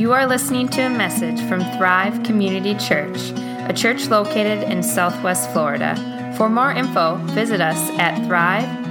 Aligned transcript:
You 0.00 0.12
are 0.14 0.26
listening 0.26 0.68
to 0.68 0.80
a 0.80 0.88
message 0.88 1.46
from 1.46 1.60
Thrive 1.76 2.22
Community 2.22 2.74
Church, 2.76 3.18
a 3.68 3.72
church 3.76 4.08
located 4.08 4.62
in 4.62 4.82
Southwest 4.82 5.50
Florida. 5.50 5.94
For 6.38 6.48
more 6.48 6.72
info, 6.72 7.16
visit 7.34 7.60
us 7.60 7.76
at 7.98 8.16
thrive-fl.org. 8.26 8.88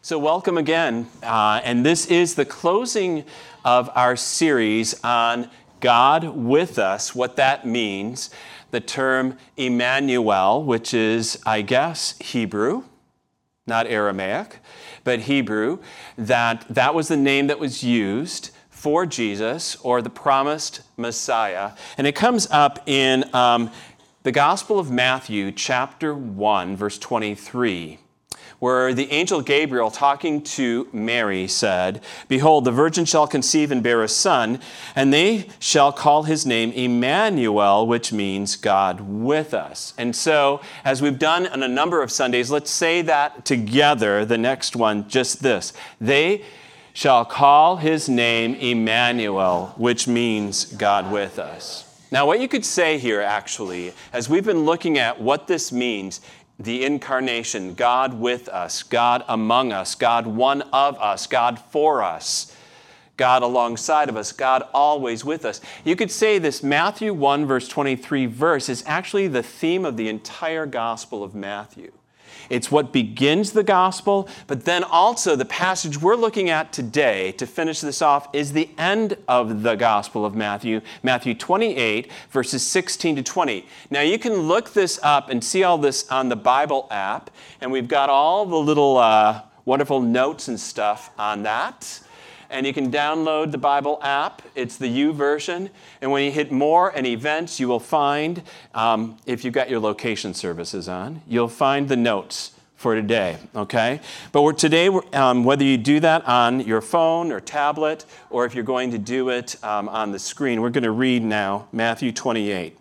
So, 0.00 0.18
welcome 0.18 0.58
again. 0.58 1.06
Uh, 1.22 1.60
and 1.62 1.86
this 1.86 2.06
is 2.06 2.34
the 2.34 2.44
closing 2.44 3.24
of 3.64 3.88
our 3.94 4.16
series 4.16 5.00
on 5.04 5.48
God 5.78 6.24
with 6.24 6.80
us, 6.80 7.14
what 7.14 7.36
that 7.36 7.64
means. 7.64 8.30
The 8.72 8.80
term 8.80 9.38
Emmanuel, 9.56 10.64
which 10.64 10.92
is, 10.92 11.38
I 11.46 11.62
guess, 11.62 12.18
Hebrew, 12.18 12.82
not 13.68 13.86
Aramaic 13.86 14.58
but 15.04 15.20
Hebrew, 15.20 15.78
that 16.16 16.64
that 16.68 16.94
was 16.94 17.08
the 17.08 17.16
name 17.16 17.46
that 17.48 17.58
was 17.58 17.82
used 17.82 18.50
for 18.70 19.06
Jesus 19.06 19.76
or 19.76 20.02
the 20.02 20.10
promised 20.10 20.82
Messiah. 20.96 21.72
And 21.96 22.06
it 22.06 22.14
comes 22.14 22.48
up 22.50 22.80
in 22.86 23.24
um, 23.34 23.70
the 24.22 24.32
Gospel 24.32 24.78
of 24.78 24.90
Matthew, 24.90 25.52
chapter 25.52 26.14
1, 26.14 26.76
verse 26.76 26.98
23 26.98 27.98
where 28.62 28.94
the 28.94 29.10
angel 29.10 29.40
Gabriel, 29.40 29.90
talking 29.90 30.40
to 30.40 30.86
Mary, 30.92 31.48
said, 31.48 32.00
Behold, 32.28 32.64
the 32.64 32.70
virgin 32.70 33.04
shall 33.04 33.26
conceive 33.26 33.72
and 33.72 33.82
bear 33.82 34.04
a 34.04 34.08
son, 34.08 34.60
and 34.94 35.12
they 35.12 35.48
shall 35.58 35.90
call 35.92 36.22
his 36.22 36.46
name 36.46 36.70
Emmanuel, 36.70 37.84
which 37.88 38.12
means 38.12 38.54
God 38.54 39.00
with 39.00 39.52
us. 39.52 39.94
And 39.98 40.14
so, 40.14 40.60
as 40.84 41.02
we've 41.02 41.18
done 41.18 41.48
on 41.48 41.64
a 41.64 41.68
number 41.68 42.04
of 42.04 42.12
Sundays, 42.12 42.52
let's 42.52 42.70
say 42.70 43.02
that 43.02 43.44
together, 43.44 44.24
the 44.24 44.38
next 44.38 44.76
one, 44.76 45.08
just 45.08 45.42
this. 45.42 45.72
They 46.00 46.44
shall 46.92 47.24
call 47.24 47.78
his 47.78 48.08
name 48.08 48.54
Emmanuel, 48.54 49.74
which 49.76 50.06
means 50.06 50.66
God 50.66 51.10
with 51.10 51.40
us. 51.40 51.88
Now, 52.12 52.26
what 52.26 52.40
you 52.40 52.46
could 52.46 52.66
say 52.66 52.98
here, 52.98 53.22
actually, 53.22 53.94
as 54.12 54.28
we've 54.28 54.44
been 54.44 54.66
looking 54.66 54.98
at 54.98 55.18
what 55.18 55.46
this 55.46 55.72
means, 55.72 56.20
the 56.62 56.84
incarnation, 56.84 57.74
God 57.74 58.14
with 58.14 58.48
us, 58.48 58.82
God 58.82 59.24
among 59.28 59.72
us, 59.72 59.94
God 59.94 60.26
one 60.26 60.62
of 60.72 60.98
us, 60.98 61.26
God 61.26 61.58
for 61.58 62.02
us, 62.02 62.54
God 63.16 63.42
alongside 63.42 64.08
of 64.08 64.16
us, 64.16 64.32
God 64.32 64.62
always 64.72 65.24
with 65.24 65.44
us. 65.44 65.60
You 65.84 65.96
could 65.96 66.10
say 66.10 66.38
this 66.38 66.62
Matthew 66.62 67.12
1, 67.14 67.46
verse 67.46 67.68
23 67.68 68.26
verse 68.26 68.68
is 68.68 68.84
actually 68.86 69.28
the 69.28 69.42
theme 69.42 69.84
of 69.84 69.96
the 69.96 70.08
entire 70.08 70.66
Gospel 70.66 71.22
of 71.22 71.34
Matthew. 71.34 71.92
It's 72.52 72.70
what 72.70 72.92
begins 72.92 73.52
the 73.52 73.62
gospel, 73.62 74.28
but 74.46 74.66
then 74.66 74.84
also 74.84 75.36
the 75.36 75.46
passage 75.46 76.02
we're 76.02 76.16
looking 76.16 76.50
at 76.50 76.70
today 76.70 77.32
to 77.32 77.46
finish 77.46 77.80
this 77.80 78.02
off 78.02 78.28
is 78.34 78.52
the 78.52 78.68
end 78.76 79.16
of 79.26 79.62
the 79.62 79.74
gospel 79.74 80.26
of 80.26 80.34
Matthew, 80.34 80.82
Matthew 81.02 81.32
28, 81.32 82.12
verses 82.28 82.62
16 82.66 83.16
to 83.16 83.22
20. 83.22 83.64
Now 83.88 84.02
you 84.02 84.18
can 84.18 84.34
look 84.34 84.74
this 84.74 85.00
up 85.02 85.30
and 85.30 85.42
see 85.42 85.64
all 85.64 85.78
this 85.78 86.06
on 86.10 86.28
the 86.28 86.36
Bible 86.36 86.88
app, 86.90 87.30
and 87.62 87.72
we've 87.72 87.88
got 87.88 88.10
all 88.10 88.44
the 88.44 88.58
little 88.58 88.98
uh, 88.98 89.40
wonderful 89.64 90.02
notes 90.02 90.48
and 90.48 90.60
stuff 90.60 91.08
on 91.18 91.44
that 91.44 92.01
and 92.52 92.66
you 92.66 92.72
can 92.72 92.92
download 92.92 93.50
the 93.50 93.58
Bible 93.58 93.98
app. 94.02 94.42
It's 94.54 94.76
the 94.76 94.86
YouVersion. 94.86 95.70
And 96.00 96.12
when 96.12 96.24
you 96.24 96.30
hit 96.30 96.52
more 96.52 96.90
and 96.90 97.06
events, 97.06 97.58
you 97.58 97.66
will 97.66 97.80
find, 97.80 98.42
um, 98.74 99.16
if 99.26 99.44
you've 99.44 99.54
got 99.54 99.70
your 99.70 99.80
location 99.80 100.34
services 100.34 100.88
on, 100.88 101.22
you'll 101.26 101.48
find 101.48 101.88
the 101.88 101.96
notes 101.96 102.52
for 102.76 102.94
today, 102.94 103.38
okay? 103.54 104.00
But 104.32 104.42
we're, 104.42 104.52
today, 104.52 104.88
um, 105.12 105.44
whether 105.44 105.64
you 105.64 105.78
do 105.78 106.00
that 106.00 106.26
on 106.26 106.60
your 106.60 106.80
phone 106.80 107.32
or 107.32 107.40
tablet, 107.40 108.04
or 108.28 108.44
if 108.44 108.54
you're 108.54 108.64
going 108.64 108.90
to 108.90 108.98
do 108.98 109.28
it 109.28 109.56
um, 109.64 109.88
on 109.88 110.10
the 110.10 110.18
screen, 110.18 110.60
we're 110.60 110.70
going 110.70 110.84
to 110.84 110.90
read 110.90 111.22
now 111.22 111.68
Matthew 111.72 112.12
28. 112.12 112.76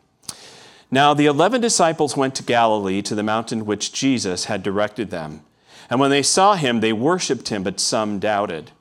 Now 0.94 1.14
the 1.14 1.28
eleven 1.28 1.62
disciples 1.62 2.18
went 2.18 2.36
to 2.36 2.44
Galilee 2.44 3.02
to 3.04 3.16
the 3.16 3.24
mountain 3.24 3.66
which 3.66 3.94
Jesus 3.94 4.46
had 4.46 4.62
directed 4.62 5.10
them. 5.10 5.42
And 5.90 6.00
when 6.00 6.10
they 6.10 6.24
saw 6.24 6.56
him, 6.56 6.80
they 6.80 6.94
worshiped 6.94 7.48
him, 7.50 7.64
but 7.64 7.80
some 7.80 8.20
doubted. 8.20 8.72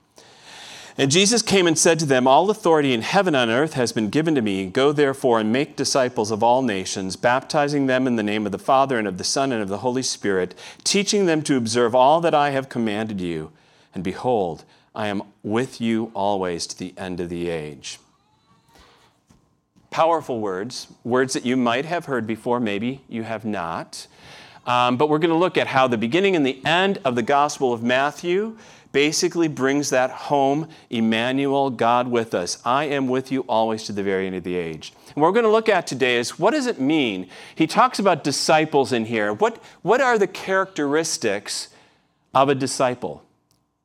And 0.98 1.10
Jesus 1.10 1.42
came 1.42 1.66
and 1.66 1.78
said 1.78 1.98
to 2.00 2.06
them, 2.06 2.26
All 2.26 2.50
authority 2.50 2.92
in 2.92 3.02
heaven 3.02 3.34
and 3.34 3.50
earth 3.50 3.74
has 3.74 3.92
been 3.92 4.10
given 4.10 4.34
to 4.34 4.42
me. 4.42 4.66
Go 4.66 4.92
therefore 4.92 5.40
and 5.40 5.52
make 5.52 5.76
disciples 5.76 6.30
of 6.30 6.42
all 6.42 6.62
nations, 6.62 7.16
baptizing 7.16 7.86
them 7.86 8.06
in 8.06 8.16
the 8.16 8.22
name 8.22 8.46
of 8.46 8.52
the 8.52 8.58
Father 8.58 8.98
and 8.98 9.06
of 9.06 9.18
the 9.18 9.24
Son 9.24 9.52
and 9.52 9.62
of 9.62 9.68
the 9.68 9.78
Holy 9.78 10.02
Spirit, 10.02 10.54
teaching 10.84 11.26
them 11.26 11.42
to 11.42 11.56
observe 11.56 11.94
all 11.94 12.20
that 12.20 12.34
I 12.34 12.50
have 12.50 12.68
commanded 12.68 13.20
you. 13.20 13.52
And 13.94 14.04
behold, 14.04 14.64
I 14.94 15.08
am 15.08 15.22
with 15.42 15.80
you 15.80 16.10
always 16.14 16.66
to 16.66 16.78
the 16.78 16.94
end 16.96 17.20
of 17.20 17.28
the 17.28 17.48
age. 17.48 17.98
Powerful 19.90 20.40
words, 20.40 20.88
words 21.02 21.32
that 21.32 21.44
you 21.44 21.56
might 21.56 21.84
have 21.84 22.06
heard 22.06 22.26
before, 22.26 22.60
maybe 22.60 23.00
you 23.08 23.22
have 23.22 23.44
not. 23.44 24.06
Um, 24.70 24.96
but 24.96 25.08
we're 25.08 25.18
going 25.18 25.32
to 25.32 25.36
look 25.36 25.58
at 25.58 25.66
how 25.66 25.88
the 25.88 25.98
beginning 25.98 26.36
and 26.36 26.46
the 26.46 26.64
end 26.64 27.00
of 27.04 27.16
the 27.16 27.24
Gospel 27.24 27.72
of 27.72 27.82
Matthew 27.82 28.56
basically 28.92 29.48
brings 29.48 29.90
that 29.90 30.10
home 30.10 30.68
Emmanuel, 30.90 31.70
God 31.70 32.06
with 32.06 32.34
us. 32.34 32.62
I 32.64 32.84
am 32.84 33.08
with 33.08 33.32
you 33.32 33.40
always 33.48 33.82
to 33.84 33.92
the 33.92 34.04
very 34.04 34.28
end 34.28 34.36
of 34.36 34.44
the 34.44 34.54
age. 34.54 34.92
And 35.08 35.16
what 35.16 35.26
we're 35.26 35.32
going 35.32 35.44
to 35.44 35.50
look 35.50 35.68
at 35.68 35.88
today 35.88 36.18
is 36.18 36.38
what 36.38 36.52
does 36.52 36.66
it 36.66 36.78
mean? 36.78 37.28
He 37.52 37.66
talks 37.66 37.98
about 37.98 38.22
disciples 38.22 38.92
in 38.92 39.06
here. 39.06 39.32
What, 39.32 39.60
what 39.82 40.00
are 40.00 40.18
the 40.18 40.28
characteristics 40.28 41.70
of 42.32 42.48
a 42.48 42.54
disciple? 42.54 43.24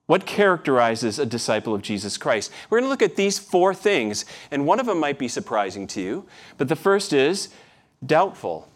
What 0.06 0.28
characterizes 0.28 1.18
a 1.18 1.26
disciple 1.26 1.74
of 1.74 1.82
Jesus 1.82 2.16
Christ? 2.16 2.52
We're 2.70 2.78
going 2.78 2.86
to 2.86 2.92
look 2.92 3.02
at 3.02 3.16
these 3.16 3.40
four 3.40 3.74
things, 3.74 4.24
and 4.52 4.68
one 4.68 4.80
of 4.80 4.86
them 4.86 5.00
might 5.00 5.18
be 5.18 5.30
surprising 5.30 5.88
to 5.88 6.02
you, 6.02 6.28
but 6.60 6.68
the 6.68 6.76
first 6.76 7.12
is 7.12 7.50
doubtful. 8.06 8.70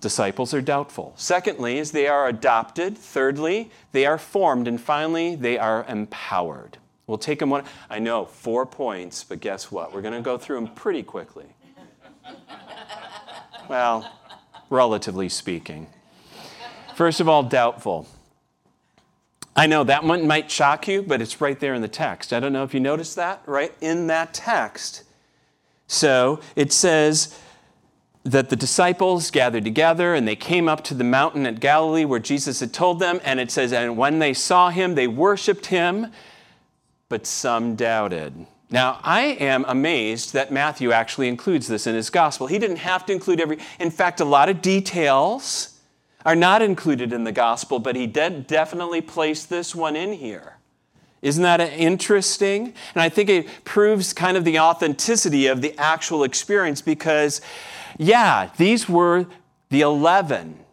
Disciples 0.00 0.54
are 0.54 0.60
doubtful. 0.60 1.12
Secondly, 1.16 1.78
is 1.78 1.90
they 1.90 2.06
are 2.06 2.28
adopted. 2.28 2.96
Thirdly, 2.96 3.70
they 3.92 4.06
are 4.06 4.18
formed. 4.18 4.68
And 4.68 4.80
finally, 4.80 5.34
they 5.34 5.58
are 5.58 5.84
empowered. 5.88 6.78
We'll 7.08 7.18
take 7.18 7.40
them 7.40 7.50
one. 7.50 7.64
I 7.90 7.98
know, 7.98 8.26
four 8.26 8.64
points, 8.64 9.24
but 9.24 9.40
guess 9.40 9.72
what? 9.72 9.92
We're 9.92 10.02
going 10.02 10.14
to 10.14 10.20
go 10.20 10.38
through 10.38 10.56
them 10.56 10.68
pretty 10.68 11.02
quickly. 11.02 11.46
well, 13.68 14.12
relatively 14.70 15.28
speaking. 15.28 15.88
First 16.94 17.20
of 17.20 17.28
all, 17.28 17.42
doubtful. 17.42 18.06
I 19.56 19.66
know 19.66 19.82
that 19.84 20.04
one 20.04 20.26
might 20.28 20.50
shock 20.50 20.86
you, 20.86 21.02
but 21.02 21.20
it's 21.20 21.40
right 21.40 21.58
there 21.58 21.74
in 21.74 21.82
the 21.82 21.88
text. 21.88 22.32
I 22.32 22.38
don't 22.38 22.52
know 22.52 22.62
if 22.62 22.72
you 22.72 22.78
noticed 22.78 23.16
that, 23.16 23.42
right? 23.46 23.72
In 23.80 24.06
that 24.06 24.32
text. 24.32 25.02
So 25.88 26.38
it 26.54 26.72
says, 26.72 27.36
that 28.30 28.50
the 28.50 28.56
disciples 28.56 29.30
gathered 29.30 29.64
together 29.64 30.14
and 30.14 30.28
they 30.28 30.36
came 30.36 30.68
up 30.68 30.84
to 30.84 30.94
the 30.94 31.04
mountain 31.04 31.46
at 31.46 31.60
Galilee 31.60 32.04
where 32.04 32.20
Jesus 32.20 32.60
had 32.60 32.72
told 32.72 33.00
them. 33.00 33.20
And 33.24 33.40
it 33.40 33.50
says, 33.50 33.72
And 33.72 33.96
when 33.96 34.18
they 34.18 34.34
saw 34.34 34.70
him, 34.70 34.94
they 34.94 35.06
worshiped 35.06 35.66
him, 35.66 36.08
but 37.08 37.26
some 37.26 37.74
doubted. 37.74 38.46
Now, 38.70 39.00
I 39.02 39.20
am 39.40 39.64
amazed 39.66 40.34
that 40.34 40.52
Matthew 40.52 40.92
actually 40.92 41.28
includes 41.28 41.68
this 41.68 41.86
in 41.86 41.94
his 41.94 42.10
gospel. 42.10 42.46
He 42.46 42.58
didn't 42.58 42.76
have 42.76 43.06
to 43.06 43.14
include 43.14 43.40
every, 43.40 43.58
in 43.80 43.90
fact, 43.90 44.20
a 44.20 44.26
lot 44.26 44.50
of 44.50 44.60
details 44.60 45.78
are 46.26 46.36
not 46.36 46.60
included 46.60 47.14
in 47.14 47.24
the 47.24 47.32
gospel, 47.32 47.78
but 47.78 47.96
he 47.96 48.06
did 48.06 48.46
definitely 48.46 49.00
place 49.00 49.46
this 49.46 49.74
one 49.74 49.96
in 49.96 50.12
here. 50.12 50.58
Isn't 51.22 51.42
that 51.42 51.60
interesting? 51.60 52.74
And 52.94 53.02
I 53.02 53.08
think 53.08 53.28
it 53.30 53.64
proves 53.64 54.12
kind 54.12 54.36
of 54.36 54.44
the 54.44 54.58
authenticity 54.60 55.46
of 55.46 55.62
the 55.62 55.76
actual 55.78 56.22
experience 56.22 56.82
because 56.82 57.40
yeah, 57.98 58.50
these 58.56 58.88
were 58.88 59.26
the 59.68 59.82
11. 59.82 60.64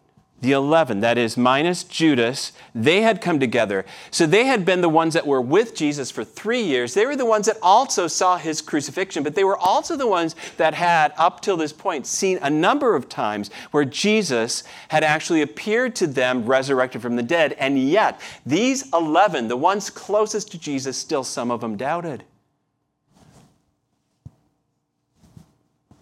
The 0.42 0.52
11, 0.52 1.00
that 1.00 1.16
is, 1.16 1.38
minus 1.38 1.82
Judas, 1.82 2.52
they 2.74 3.00
had 3.00 3.22
come 3.22 3.40
together. 3.40 3.86
So 4.10 4.26
they 4.26 4.44
had 4.44 4.66
been 4.66 4.82
the 4.82 4.88
ones 4.88 5.14
that 5.14 5.26
were 5.26 5.40
with 5.40 5.74
Jesus 5.74 6.10
for 6.10 6.24
three 6.24 6.60
years. 6.60 6.92
They 6.92 7.06
were 7.06 7.16
the 7.16 7.24
ones 7.24 7.46
that 7.46 7.56
also 7.62 8.06
saw 8.06 8.36
his 8.36 8.60
crucifixion, 8.60 9.22
but 9.22 9.34
they 9.34 9.44
were 9.44 9.56
also 9.56 9.96
the 9.96 10.06
ones 10.06 10.36
that 10.58 10.74
had, 10.74 11.14
up 11.16 11.40
till 11.40 11.56
this 11.56 11.72
point, 11.72 12.06
seen 12.06 12.38
a 12.42 12.50
number 12.50 12.94
of 12.94 13.08
times 13.08 13.50
where 13.70 13.86
Jesus 13.86 14.62
had 14.88 15.02
actually 15.02 15.40
appeared 15.40 15.96
to 15.96 16.06
them 16.06 16.44
resurrected 16.44 17.00
from 17.00 17.16
the 17.16 17.22
dead. 17.22 17.54
And 17.54 17.78
yet, 17.78 18.20
these 18.44 18.92
11, 18.92 19.48
the 19.48 19.56
ones 19.56 19.88
closest 19.88 20.52
to 20.52 20.58
Jesus, 20.58 20.98
still 20.98 21.24
some 21.24 21.50
of 21.50 21.62
them 21.62 21.78
doubted. 21.78 22.24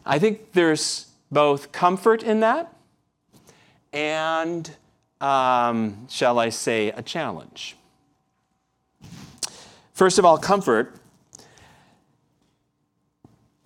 I 0.04 0.18
think 0.18 0.52
there's 0.52 1.06
both 1.34 1.72
comfort 1.72 2.22
in 2.22 2.40
that 2.40 2.72
and, 3.92 4.74
um, 5.20 6.08
shall 6.08 6.38
I 6.38 6.48
say, 6.48 6.88
a 6.88 7.02
challenge. 7.02 7.76
First 9.92 10.18
of 10.18 10.24
all, 10.24 10.38
comfort. 10.38 10.96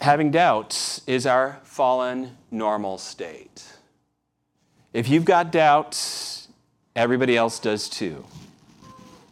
Having 0.01 0.31
doubts 0.31 1.03
is 1.07 1.27
our 1.27 1.61
fallen 1.65 2.37
normal 2.51 2.99
state. 2.99 3.65
If 4.93 5.09
you've 5.09 5.25
got 5.25 5.51
doubts, 5.51 6.49
everybody 6.95 7.37
else 7.37 7.59
does 7.59 7.89
too. 7.89 8.25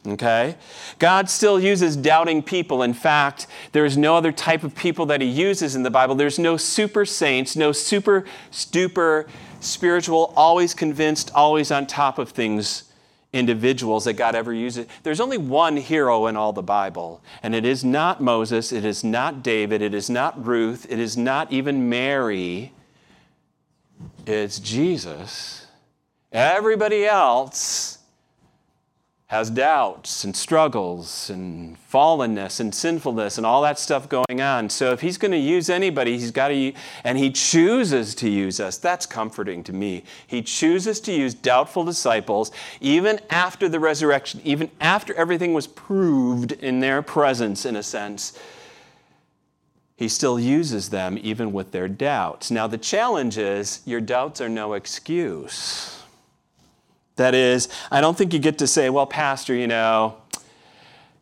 Okay? 0.06 0.56
God 0.98 1.28
still 1.28 1.58
uses 1.58 1.96
doubting 1.96 2.42
people. 2.42 2.82
In 2.82 2.94
fact, 2.94 3.46
there 3.72 3.84
is 3.84 3.96
no 3.96 4.16
other 4.16 4.32
type 4.32 4.62
of 4.62 4.74
people 4.74 5.06
that 5.06 5.20
He 5.20 5.26
uses 5.26 5.74
in 5.74 5.82
the 5.82 5.90
Bible. 5.90 6.14
There's 6.14 6.38
no 6.38 6.56
super 6.56 7.04
saints, 7.04 7.56
no 7.56 7.72
super 7.72 8.24
duper 8.50 9.28
spiritual, 9.60 10.32
always 10.36 10.74
convinced, 10.74 11.30
always 11.34 11.70
on 11.70 11.86
top 11.86 12.18
of 12.18 12.30
things 12.30 12.84
individuals 13.32 14.04
that 14.04 14.14
God 14.14 14.34
ever 14.34 14.52
uses. 14.52 14.86
There's 15.02 15.20
only 15.20 15.38
one 15.38 15.76
hero 15.76 16.26
in 16.26 16.36
all 16.36 16.52
the 16.52 16.62
Bible, 16.62 17.22
and 17.42 17.54
it 17.54 17.64
is 17.64 17.84
not 17.84 18.22
Moses, 18.22 18.72
it 18.72 18.84
is 18.84 19.04
not 19.04 19.42
David, 19.42 19.82
it 19.82 19.94
is 19.94 20.08
not 20.08 20.44
Ruth, 20.44 20.86
it 20.90 20.98
is 20.98 21.16
not 21.16 21.52
even 21.52 21.88
Mary. 21.88 22.72
It's 24.26 24.58
Jesus. 24.58 25.66
Everybody 26.32 27.06
else 27.06 27.95
has 29.28 29.50
doubts 29.50 30.22
and 30.22 30.36
struggles 30.36 31.30
and 31.30 31.76
fallenness 31.92 32.60
and 32.60 32.72
sinfulness 32.72 33.38
and 33.38 33.46
all 33.46 33.60
that 33.60 33.76
stuff 33.76 34.08
going 34.08 34.40
on. 34.40 34.70
So 34.70 34.92
if 34.92 35.00
he's 35.00 35.18
going 35.18 35.32
to 35.32 35.38
use 35.38 35.68
anybody, 35.68 36.16
he's 36.16 36.30
got 36.30 36.48
to, 36.48 36.72
and 37.02 37.18
he 37.18 37.32
chooses 37.32 38.14
to 38.16 38.30
use 38.30 38.60
us. 38.60 38.78
That's 38.78 39.04
comforting 39.04 39.64
to 39.64 39.72
me. 39.72 40.04
He 40.28 40.42
chooses 40.42 41.00
to 41.00 41.12
use 41.12 41.34
doubtful 41.34 41.84
disciples 41.84 42.52
even 42.80 43.18
after 43.28 43.68
the 43.68 43.80
resurrection, 43.80 44.40
even 44.44 44.70
after 44.80 45.12
everything 45.14 45.54
was 45.54 45.66
proved 45.66 46.52
in 46.52 46.78
their 46.78 47.02
presence, 47.02 47.66
in 47.66 47.74
a 47.74 47.82
sense. 47.82 48.38
He 49.96 50.08
still 50.08 50.38
uses 50.38 50.90
them 50.90 51.18
even 51.20 51.52
with 51.52 51.72
their 51.72 51.88
doubts. 51.88 52.52
Now, 52.52 52.68
the 52.68 52.78
challenge 52.78 53.38
is 53.38 53.80
your 53.86 54.00
doubts 54.00 54.40
are 54.40 54.48
no 54.48 54.74
excuse. 54.74 55.95
That 57.16 57.34
is, 57.34 57.68
I 57.90 58.00
don't 58.00 58.16
think 58.16 58.32
you 58.32 58.38
get 58.38 58.58
to 58.58 58.66
say, 58.66 58.90
well, 58.90 59.06
Pastor, 59.06 59.54
you 59.54 59.66
know, 59.66 60.16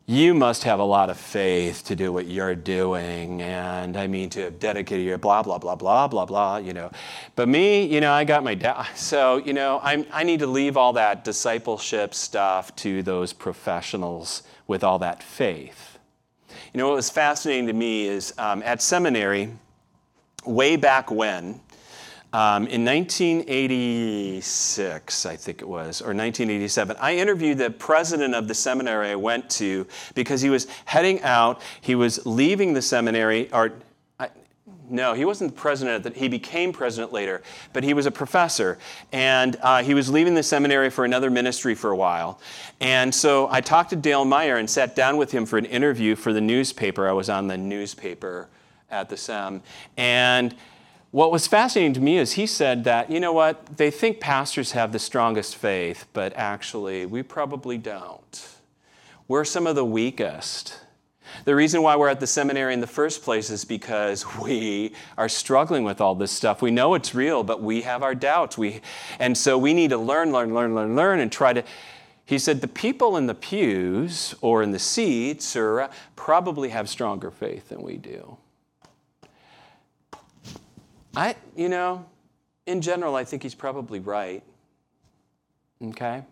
you 0.06 0.34
must 0.34 0.64
have 0.64 0.80
a 0.80 0.84
lot 0.84 1.08
of 1.08 1.16
faith 1.16 1.84
to 1.86 1.96
do 1.96 2.12
what 2.12 2.26
you're 2.26 2.54
doing. 2.54 3.40
And 3.40 3.96
I 3.96 4.06
mean, 4.06 4.28
to 4.30 4.42
have 4.42 4.58
dedicated 4.58 5.06
your 5.06 5.16
blah, 5.16 5.42
blah, 5.42 5.58
blah, 5.58 5.76
blah, 5.76 6.08
blah, 6.08 6.26
blah, 6.26 6.56
you 6.58 6.74
know. 6.74 6.90
But 7.36 7.48
me, 7.48 7.86
you 7.86 8.00
know, 8.00 8.12
I 8.12 8.24
got 8.24 8.44
my 8.44 8.54
doubt. 8.54 8.86
So, 8.96 9.36
you 9.36 9.52
know, 9.52 9.80
I'm, 9.82 10.04
I 10.12 10.24
need 10.24 10.40
to 10.40 10.46
leave 10.46 10.76
all 10.76 10.94
that 10.94 11.24
discipleship 11.24 12.14
stuff 12.14 12.74
to 12.76 13.02
those 13.02 13.32
professionals 13.32 14.42
with 14.66 14.82
all 14.82 14.98
that 14.98 15.22
faith. 15.22 15.98
You 16.72 16.78
know, 16.78 16.88
what 16.88 16.96
was 16.96 17.10
fascinating 17.10 17.66
to 17.68 17.72
me 17.72 18.06
is 18.06 18.34
um, 18.38 18.62
at 18.64 18.82
seminary, 18.82 19.52
way 20.44 20.76
back 20.76 21.10
when, 21.10 21.60
um, 22.34 22.66
in 22.66 22.84
1986, 22.84 25.24
I 25.24 25.36
think 25.36 25.62
it 25.62 25.68
was, 25.68 26.02
or 26.02 26.10
1987, 26.10 26.96
I 26.98 27.14
interviewed 27.14 27.58
the 27.58 27.70
president 27.70 28.34
of 28.34 28.48
the 28.48 28.54
seminary 28.54 29.10
I 29.10 29.14
went 29.14 29.48
to 29.50 29.86
because 30.16 30.40
he 30.40 30.50
was 30.50 30.66
heading 30.84 31.22
out. 31.22 31.62
He 31.80 31.94
was 31.94 32.26
leaving 32.26 32.72
the 32.72 32.82
seminary, 32.82 33.52
or 33.52 33.74
I, 34.18 34.30
no, 34.90 35.14
he 35.14 35.24
wasn't 35.24 35.54
the 35.54 35.60
president. 35.60 36.16
He 36.16 36.26
became 36.26 36.72
president 36.72 37.12
later, 37.12 37.40
but 37.72 37.84
he 37.84 37.94
was 37.94 38.06
a 38.06 38.10
professor, 38.10 38.78
and 39.12 39.56
uh, 39.62 39.84
he 39.84 39.94
was 39.94 40.10
leaving 40.10 40.34
the 40.34 40.42
seminary 40.42 40.90
for 40.90 41.04
another 41.04 41.30
ministry 41.30 41.76
for 41.76 41.92
a 41.92 41.96
while. 41.96 42.40
And 42.80 43.14
so 43.14 43.48
I 43.48 43.60
talked 43.60 43.90
to 43.90 43.96
Dale 43.96 44.24
Meyer 44.24 44.56
and 44.56 44.68
sat 44.68 44.96
down 44.96 45.18
with 45.18 45.30
him 45.30 45.46
for 45.46 45.56
an 45.56 45.66
interview 45.66 46.16
for 46.16 46.32
the 46.32 46.40
newspaper. 46.40 47.08
I 47.08 47.12
was 47.12 47.28
on 47.28 47.46
the 47.46 47.56
newspaper 47.56 48.48
at 48.90 49.08
the 49.08 49.16
SEM, 49.16 49.62
and 49.96 50.56
what 51.14 51.30
was 51.30 51.46
fascinating 51.46 51.92
to 51.92 52.00
me 52.00 52.18
is 52.18 52.32
he 52.32 52.44
said 52.44 52.82
that, 52.82 53.08
you 53.08 53.20
know 53.20 53.32
what, 53.32 53.76
they 53.76 53.88
think 53.88 54.18
pastors 54.18 54.72
have 54.72 54.90
the 54.90 54.98
strongest 54.98 55.54
faith, 55.54 56.06
but 56.12 56.32
actually, 56.34 57.06
we 57.06 57.22
probably 57.22 57.78
don't. 57.78 58.48
We're 59.28 59.44
some 59.44 59.68
of 59.68 59.76
the 59.76 59.84
weakest. 59.84 60.80
The 61.44 61.54
reason 61.54 61.82
why 61.82 61.94
we're 61.94 62.08
at 62.08 62.18
the 62.18 62.26
seminary 62.26 62.74
in 62.74 62.80
the 62.80 62.88
first 62.88 63.22
place 63.22 63.48
is 63.48 63.64
because 63.64 64.26
we 64.42 64.92
are 65.16 65.28
struggling 65.28 65.84
with 65.84 66.00
all 66.00 66.16
this 66.16 66.32
stuff. 66.32 66.60
We 66.60 66.72
know 66.72 66.94
it's 66.94 67.14
real, 67.14 67.44
but 67.44 67.62
we 67.62 67.82
have 67.82 68.02
our 68.02 68.16
doubts. 68.16 68.58
We, 68.58 68.80
and 69.20 69.38
so 69.38 69.56
we 69.56 69.72
need 69.72 69.90
to 69.90 69.98
learn, 69.98 70.32
learn, 70.32 70.52
learn, 70.52 70.74
learn, 70.74 70.96
learn, 70.96 71.20
and 71.20 71.30
try 71.30 71.52
to. 71.52 71.62
He 72.24 72.40
said 72.40 72.60
the 72.60 72.66
people 72.66 73.16
in 73.16 73.28
the 73.28 73.36
pews 73.36 74.34
or 74.40 74.64
in 74.64 74.72
the 74.72 74.80
seats 74.80 75.54
or 75.54 75.82
uh, 75.82 75.92
probably 76.16 76.70
have 76.70 76.88
stronger 76.88 77.30
faith 77.30 77.68
than 77.68 77.82
we 77.82 77.98
do. 77.98 78.36
I, 81.16 81.36
you 81.56 81.68
know, 81.68 82.04
in 82.66 82.80
general, 82.80 83.14
I 83.14 83.24
think 83.24 83.42
he's 83.42 83.54
probably 83.54 84.00
right. 84.00 84.42
Okay? 85.82 86.22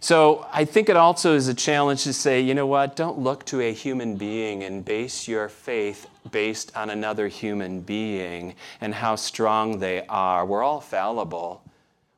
So 0.00 0.46
I 0.52 0.64
think 0.64 0.88
it 0.88 0.96
also 0.96 1.34
is 1.34 1.48
a 1.48 1.54
challenge 1.54 2.04
to 2.04 2.12
say, 2.12 2.40
you 2.40 2.54
know 2.54 2.66
what, 2.66 2.96
don't 2.96 3.18
look 3.18 3.44
to 3.46 3.60
a 3.60 3.72
human 3.72 4.16
being 4.16 4.64
and 4.64 4.84
base 4.84 5.28
your 5.28 5.48
faith 5.48 6.08
based 6.30 6.76
on 6.76 6.90
another 6.90 7.28
human 7.28 7.80
being 7.80 8.54
and 8.80 8.94
how 8.94 9.16
strong 9.16 9.78
they 9.78 10.04
are. 10.06 10.44
We're 10.44 10.62
all 10.62 10.80
fallible. 10.80 11.62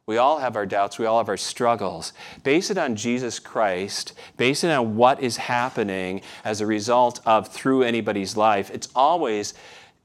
We 0.06 0.18
all 0.18 0.38
have 0.38 0.54
our 0.54 0.66
doubts, 0.66 0.98
we 0.98 1.06
all 1.06 1.18
have 1.18 1.30
our 1.30 1.36
struggles. 1.38 2.12
Base 2.42 2.70
it 2.70 2.76
on 2.76 2.94
Jesus 2.94 3.38
Christ, 3.38 4.12
base 4.36 4.62
it 4.62 4.70
on 4.70 4.96
what 4.96 5.22
is 5.22 5.38
happening 5.38 6.20
as 6.44 6.60
a 6.60 6.66
result 6.66 7.20
of 7.24 7.48
through 7.48 7.84
anybody's 7.84 8.36
life. 8.36 8.70
It's 8.70 8.88
always 8.94 9.54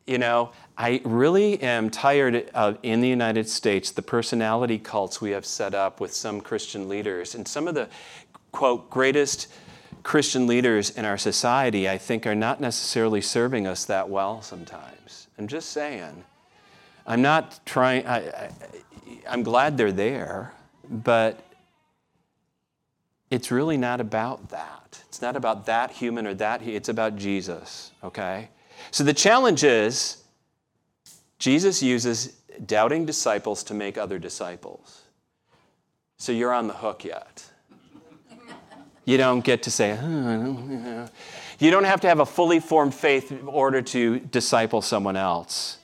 you 0.10 0.18
know, 0.18 0.52
I 0.76 1.02
really 1.06 1.62
am 1.62 1.92
tired 1.92 2.50
of, 2.56 2.80
in 2.82 3.00
the 3.00 3.08
United 3.08 3.48
States, 3.48 3.92
the 3.92 4.02
personality 4.02 4.80
cults 4.80 5.22
we 5.22 5.32
have 5.32 5.46
set 5.46 5.76
up 5.76 6.00
with 6.00 6.12
some 6.12 6.42
Christian 6.42 6.90
leaders. 6.90 7.36
And 7.36 7.48
some 7.48 7.68
of 7.68 7.76
the, 7.76 7.90
quote, 8.52 8.90
greatest 8.90 9.50
Christian 10.02 10.48
leaders 10.48 10.90
in 10.90 11.06
our 11.06 11.18
society, 11.18 11.88
I 11.88 12.00
think, 12.00 12.26
are 12.26 12.34
not 12.34 12.60
necessarily 12.60 13.22
serving 13.22 13.68
us 13.68 13.86
that 13.86 14.10
well 14.10 14.42
sometimes. 14.42 15.28
I'm 15.38 15.48
just 15.48 15.70
saying. 15.70 16.24
I'm 17.06 17.22
not 17.22 17.60
trying, 17.66 18.08
I, 18.08 18.18
I, 18.18 18.52
I'm 19.30 19.44
glad 19.44 19.78
they're 19.78 19.92
there, 19.92 20.54
but 20.90 21.40
it's 23.30 23.52
really 23.52 23.78
not 23.78 24.02
about 24.02 24.50
that. 24.50 25.04
It's 25.08 25.22
not 25.22 25.36
about 25.36 25.68
that 25.68 25.92
human 25.92 26.26
or 26.26 26.34
that, 26.36 26.64
it's 26.64 26.90
about 26.90 27.16
Jesus, 27.16 27.92
okay? 28.04 28.50
So 28.92 29.04
the 29.04 29.14
challenge 29.14 29.64
is 29.64 30.24
Jesus 31.38 31.82
uses 31.82 32.28
doubting 32.66 33.06
disciples 33.06 33.64
to 33.64 33.74
make 33.74 33.98
other 33.98 34.20
disciples. 34.20 35.04
So 36.18 36.32
you're 36.32 36.54
on 36.54 36.68
the 36.68 36.74
hook 36.74 37.06
yet. 37.06 37.44
You 39.06 39.18
don't 39.18 39.44
get 39.44 39.64
to 39.64 39.72
say, 39.72 39.98
oh, 40.00 41.08
you 41.58 41.72
don't 41.72 41.86
have 41.86 42.02
to 42.02 42.08
have 42.08 42.20
a 42.20 42.26
fully 42.26 42.60
formed 42.60 42.94
faith 42.94 43.32
in 43.32 43.48
order 43.48 43.82
to 43.82 44.20
disciple 44.20 44.82
someone 44.82 45.16
else. 45.16 45.78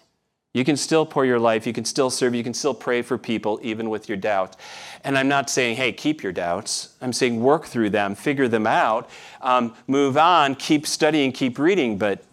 You 0.53 0.63
can 0.63 0.77
still 0.77 1.05
pour 1.05 1.25
your 1.25 1.39
life, 1.39 1.65
you 1.67 1.73
can 1.73 1.83
still 1.83 2.09
serve, 2.09 2.35
you 2.35 2.43
can 2.43 2.53
still 2.53 2.73
pray 2.73 3.01
for 3.01 3.17
people, 3.17 3.59
even 3.61 3.89
with 3.89 4.07
your 4.07 4.17
doubt. 4.17 4.55
And 5.03 5.17
I'm 5.17 5.27
not 5.27 5.49
saying, 5.49 5.75
hey, 5.75 5.91
keep 5.91 6.23
your 6.23 6.31
doubts. 6.31 6.95
I'm 7.01 7.11
saying 7.11 7.41
work 7.41 7.65
through 7.65 7.89
them, 7.89 8.15
figure 8.15 8.47
them 8.47 8.67
out, 8.67 9.09
um, 9.41 9.73
move 9.87 10.17
on, 10.17 10.55
keep 10.55 10.87
studying, 10.87 11.31
keep 11.31 11.59
reading, 11.59 11.97
but 11.97 12.23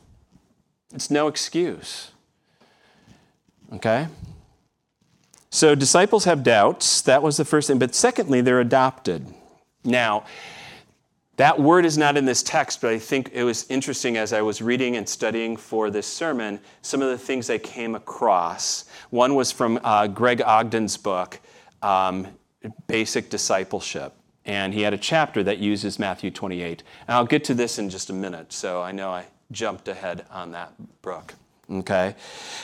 it's 0.95 1.11
no 1.11 1.29
excuse. 1.29 2.11
Okay? 3.73 4.09
So 5.51 5.75
disciples 5.75 6.25
have 6.25 6.43
doubts. 6.43 7.03
That 7.03 7.23
was 7.23 7.37
the 7.37 7.45
first 7.45 7.69
thing. 7.69 7.79
But 7.79 7.95
secondly, 7.95 8.41
they're 8.41 8.61
adopted. 8.61 9.27
Now, 9.85 10.25
that 11.37 11.59
word 11.59 11.85
is 11.85 11.97
not 11.97 12.17
in 12.17 12.25
this 12.25 12.43
text, 12.43 12.81
but 12.81 12.91
I 12.91 12.99
think 12.99 13.31
it 13.33 13.43
was 13.43 13.67
interesting 13.71 14.17
as 14.17 14.33
I 14.33 14.43
was 14.43 14.61
reading 14.63 14.97
and 14.97 15.09
studying 15.09 15.57
for 15.57 15.91
this 15.91 16.07
sermon, 16.07 16.61
some 16.83 17.03
of 17.03 17.09
the 17.09 17.19
things 17.19 17.51
I 17.51 17.59
came 17.59 17.95
across. 17.95 18.85
One 19.11 19.35
was 19.35 19.51
from 19.51 19.81
uh, 19.83 20.07
Greg 20.09 20.43
Ogden's 20.43 20.97
book, 20.97 21.41
um, 21.81 22.29
Basic 22.87 23.31
Discipleship. 23.31 24.15
And 24.45 24.75
he 24.75 24.83
had 24.83 24.93
a 24.93 24.99
chapter 24.99 25.43
that 25.45 25.59
uses 25.59 25.99
Matthew 25.99 26.31
28. 26.31 26.83
And 27.09 27.15
I'll 27.15 27.25
get 27.25 27.45
to 27.45 27.55
this 27.55 27.79
in 27.79 27.91
just 27.91 28.11
a 28.11 28.13
minute, 28.13 28.53
so 28.53 28.83
I 28.83 28.93
know 28.93 29.11
I 29.11 29.27
jumped 29.53 29.89
ahead 29.89 30.25
on 30.31 30.53
that 30.53 30.73
brook. 31.03 31.35
Okay? 31.71 32.15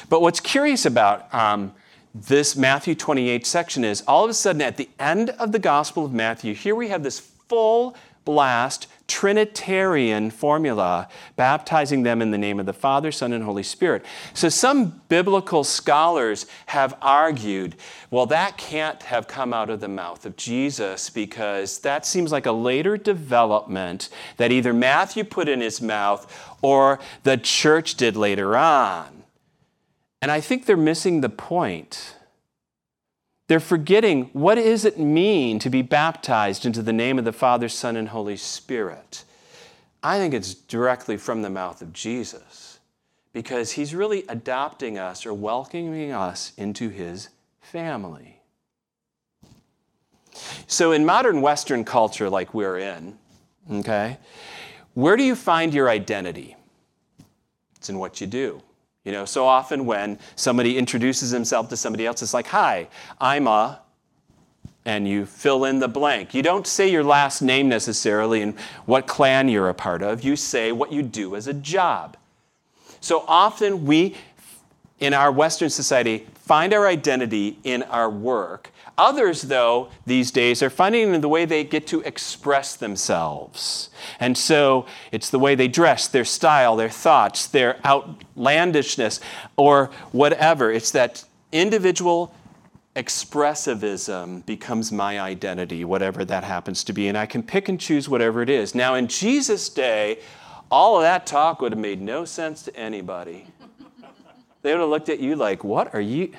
But 0.09 0.23
what's 0.23 0.40
curious 0.40 0.85
about 0.85 1.33
um, 1.33 1.75
this 2.14 2.57
Matthew 2.57 2.95
28 2.95 3.47
section 3.47 3.85
is 3.85 4.02
all 4.07 4.25
of 4.25 4.30
a 4.30 4.35
sudden 4.35 4.62
at 4.62 4.76
the 4.76 4.88
end 4.99 5.30
of 5.30 5.52
the 5.52 5.59
Gospel 5.59 6.04
of 6.04 6.12
Matthew, 6.12 6.54
here 6.54 6.75
we 6.75 6.88
have 6.88 7.02
this 7.02 7.21
full 7.21 7.97
blast 8.25 8.88
Trinitarian 9.08 10.30
formula, 10.30 11.08
baptizing 11.34 12.02
them 12.02 12.22
in 12.22 12.30
the 12.30 12.38
name 12.38 12.60
of 12.60 12.66
the 12.66 12.72
Father, 12.72 13.10
Son, 13.10 13.32
and 13.32 13.42
Holy 13.42 13.62
Spirit. 13.62 14.04
So 14.34 14.48
some 14.48 15.00
biblical 15.08 15.64
scholars 15.64 16.46
have 16.66 16.96
argued, 17.00 17.74
well, 18.10 18.26
that 18.26 18.58
can't 18.58 19.02
have 19.04 19.26
come 19.26 19.52
out 19.54 19.70
of 19.70 19.80
the 19.80 19.88
mouth 19.88 20.26
of 20.26 20.36
Jesus 20.36 21.08
because 21.10 21.78
that 21.80 22.06
seems 22.06 22.30
like 22.30 22.46
a 22.46 22.52
later 22.52 22.96
development 22.96 24.10
that 24.36 24.52
either 24.52 24.74
Matthew 24.74 25.24
put 25.24 25.48
in 25.48 25.60
his 25.60 25.80
mouth 25.80 26.56
or 26.62 27.00
the 27.22 27.38
church 27.38 27.94
did 27.94 28.14
later 28.16 28.56
on. 28.56 29.24
And 30.20 30.30
I 30.30 30.40
think 30.40 30.66
they're 30.66 30.76
missing 30.76 31.22
the 31.22 31.28
point. 31.28 32.14
They're 33.48 33.60
forgetting 33.60 34.30
what 34.34 34.56
does 34.56 34.84
it 34.84 34.98
mean 34.98 35.58
to 35.60 35.70
be 35.70 35.82
baptized 35.82 36.66
into 36.66 36.82
the 36.82 36.92
name 36.92 37.18
of 37.18 37.24
the 37.24 37.32
Father, 37.32 37.68
Son, 37.68 37.96
and 37.96 38.10
Holy 38.10 38.36
Spirit. 38.36 39.24
I 40.02 40.18
think 40.18 40.34
it's 40.34 40.54
directly 40.54 41.16
from 41.16 41.42
the 41.42 41.50
mouth 41.50 41.82
of 41.82 41.92
Jesus 41.92 42.78
because 43.32 43.72
he's 43.72 43.94
really 43.94 44.24
adopting 44.28 44.98
us 44.98 45.24
or 45.24 45.32
welcoming 45.32 46.12
us 46.12 46.52
into 46.56 46.90
his 46.90 47.30
family. 47.60 48.40
So, 50.66 50.92
in 50.92 51.04
modern 51.04 51.40
Western 51.40 51.84
culture 51.84 52.30
like 52.30 52.54
we're 52.54 52.78
in, 52.78 53.18
okay, 53.72 54.18
where 54.94 55.16
do 55.16 55.24
you 55.24 55.34
find 55.34 55.74
your 55.74 55.88
identity? 55.88 56.54
It's 57.76 57.88
in 57.88 57.98
what 57.98 58.20
you 58.20 58.26
do. 58.26 58.62
You 59.08 59.14
know, 59.14 59.24
so 59.24 59.46
often 59.46 59.86
when 59.86 60.18
somebody 60.36 60.76
introduces 60.76 61.30
himself 61.30 61.70
to 61.70 61.78
somebody 61.78 62.04
else, 62.04 62.20
it's 62.20 62.34
like, 62.34 62.48
Hi, 62.48 62.88
I'm 63.18 63.46
a, 63.46 63.80
and 64.84 65.08
you 65.08 65.24
fill 65.24 65.64
in 65.64 65.78
the 65.78 65.88
blank. 65.88 66.34
You 66.34 66.42
don't 66.42 66.66
say 66.66 66.90
your 66.90 67.02
last 67.02 67.40
name 67.40 67.70
necessarily 67.70 68.42
and 68.42 68.54
what 68.84 69.06
clan 69.06 69.48
you're 69.48 69.70
a 69.70 69.74
part 69.74 70.02
of. 70.02 70.22
You 70.22 70.36
say 70.36 70.72
what 70.72 70.92
you 70.92 71.02
do 71.02 71.36
as 71.36 71.46
a 71.46 71.54
job. 71.54 72.18
So 73.00 73.24
often 73.26 73.86
we, 73.86 74.14
in 75.00 75.14
our 75.14 75.32
Western 75.32 75.70
society, 75.70 76.26
find 76.34 76.74
our 76.74 76.86
identity 76.86 77.56
in 77.64 77.84
our 77.84 78.10
work. 78.10 78.70
Others, 78.98 79.42
though, 79.42 79.90
these 80.06 80.32
days 80.32 80.60
are 80.60 80.70
finding 80.70 81.14
in 81.14 81.20
the 81.20 81.28
way 81.28 81.44
they 81.44 81.62
get 81.62 81.86
to 81.86 82.00
express 82.00 82.74
themselves. 82.74 83.90
And 84.18 84.36
so 84.36 84.86
it's 85.12 85.30
the 85.30 85.38
way 85.38 85.54
they 85.54 85.68
dress, 85.68 86.08
their 86.08 86.24
style, 86.24 86.74
their 86.74 86.90
thoughts, 86.90 87.46
their 87.46 87.78
outlandishness, 87.84 89.20
or 89.56 89.90
whatever. 90.10 90.72
It's 90.72 90.90
that 90.90 91.24
individual 91.52 92.34
expressivism 92.96 94.44
becomes 94.44 94.90
my 94.90 95.20
identity, 95.20 95.84
whatever 95.84 96.24
that 96.24 96.42
happens 96.42 96.82
to 96.82 96.92
be. 96.92 97.06
And 97.06 97.16
I 97.16 97.26
can 97.26 97.44
pick 97.44 97.68
and 97.68 97.80
choose 97.80 98.08
whatever 98.08 98.42
it 98.42 98.50
is. 98.50 98.74
Now, 98.74 98.96
in 98.96 99.06
Jesus' 99.06 99.68
day, 99.68 100.18
all 100.72 100.96
of 100.96 101.02
that 101.02 101.24
talk 101.24 101.60
would 101.60 101.70
have 101.70 101.78
made 101.78 102.00
no 102.00 102.24
sense 102.24 102.64
to 102.64 102.74
anybody. 102.76 103.46
They 104.62 104.72
would 104.72 104.80
have 104.80 104.90
looked 104.90 105.08
at 105.08 105.20
you 105.20 105.36
like, 105.36 105.62
what 105.62 105.94
are 105.94 106.00
you? 106.00 106.32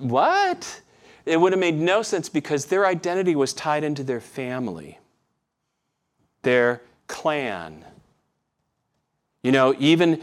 What? 0.00 0.82
It 1.24 1.40
would 1.40 1.52
have 1.52 1.60
made 1.60 1.74
no 1.74 2.02
sense 2.02 2.28
because 2.28 2.66
their 2.66 2.86
identity 2.86 3.34
was 3.34 3.52
tied 3.52 3.82
into 3.82 4.04
their 4.04 4.20
family, 4.20 4.98
their 6.42 6.82
clan. 7.08 7.84
You 9.42 9.52
know, 9.52 9.74
even 9.78 10.22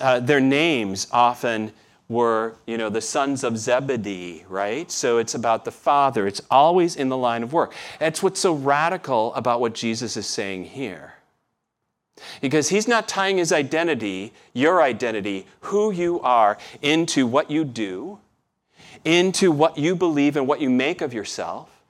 uh, 0.00 0.20
their 0.20 0.40
names 0.40 1.06
often 1.12 1.72
were, 2.08 2.56
you 2.66 2.76
know, 2.76 2.88
the 2.88 3.00
sons 3.00 3.44
of 3.44 3.56
Zebedee, 3.56 4.44
right? 4.48 4.90
So 4.90 5.18
it's 5.18 5.34
about 5.34 5.64
the 5.64 5.70
father. 5.70 6.26
It's 6.26 6.42
always 6.50 6.96
in 6.96 7.08
the 7.08 7.16
line 7.16 7.44
of 7.44 7.52
work. 7.52 7.72
That's 8.00 8.20
what's 8.20 8.40
so 8.40 8.52
radical 8.52 9.32
about 9.34 9.60
what 9.60 9.74
Jesus 9.74 10.16
is 10.16 10.26
saying 10.26 10.64
here. 10.64 11.14
Because 12.40 12.68
he's 12.68 12.88
not 12.88 13.06
tying 13.06 13.38
his 13.38 13.52
identity, 13.52 14.32
your 14.52 14.82
identity, 14.82 15.46
who 15.60 15.92
you 15.92 16.20
are, 16.20 16.58
into 16.82 17.26
what 17.26 17.50
you 17.50 17.64
do, 17.64 18.18
into 19.04 19.50
what 19.50 19.78
you 19.78 19.96
believe 19.96 20.36
and 20.36 20.46
what 20.46 20.60
you 20.60 20.70
make 20.70 21.00
of 21.00 21.14
yourself, 21.14 21.82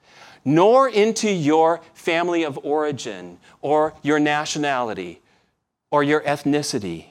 nor 0.43 0.89
into 0.89 1.29
your 1.29 1.81
family 1.93 2.43
of 2.43 2.59
origin 2.63 3.37
or 3.61 3.93
your 4.01 4.19
nationality 4.19 5.21
or 5.91 6.03
your 6.03 6.21
ethnicity 6.21 7.07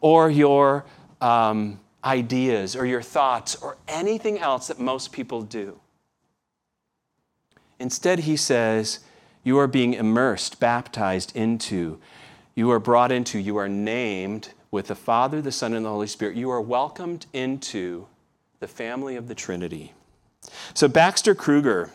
or 0.00 0.30
your 0.30 0.84
um, 1.20 1.80
ideas 2.04 2.76
or 2.76 2.86
your 2.86 3.02
thoughts 3.02 3.56
or 3.56 3.76
anything 3.88 4.38
else 4.38 4.68
that 4.68 4.78
most 4.78 5.12
people 5.12 5.42
do. 5.42 5.78
Instead, 7.78 8.20
he 8.20 8.36
says, 8.36 9.00
you 9.42 9.58
are 9.58 9.66
being 9.66 9.94
immersed, 9.94 10.60
baptized 10.60 11.36
into, 11.36 11.98
you 12.54 12.70
are 12.70 12.78
brought 12.78 13.10
into, 13.10 13.38
you 13.38 13.56
are 13.56 13.68
named 13.68 14.50
with 14.70 14.86
the 14.86 14.94
Father, 14.94 15.42
the 15.42 15.52
Son, 15.52 15.74
and 15.74 15.84
the 15.84 15.90
Holy 15.90 16.06
Spirit. 16.06 16.36
You 16.36 16.50
are 16.50 16.60
welcomed 16.60 17.26
into 17.32 18.06
the 18.64 18.68
family 18.68 19.14
of 19.16 19.28
the 19.28 19.34
Trinity. 19.34 19.92
So 20.72 20.88
Baxter 20.88 21.34
Kruger 21.34 21.90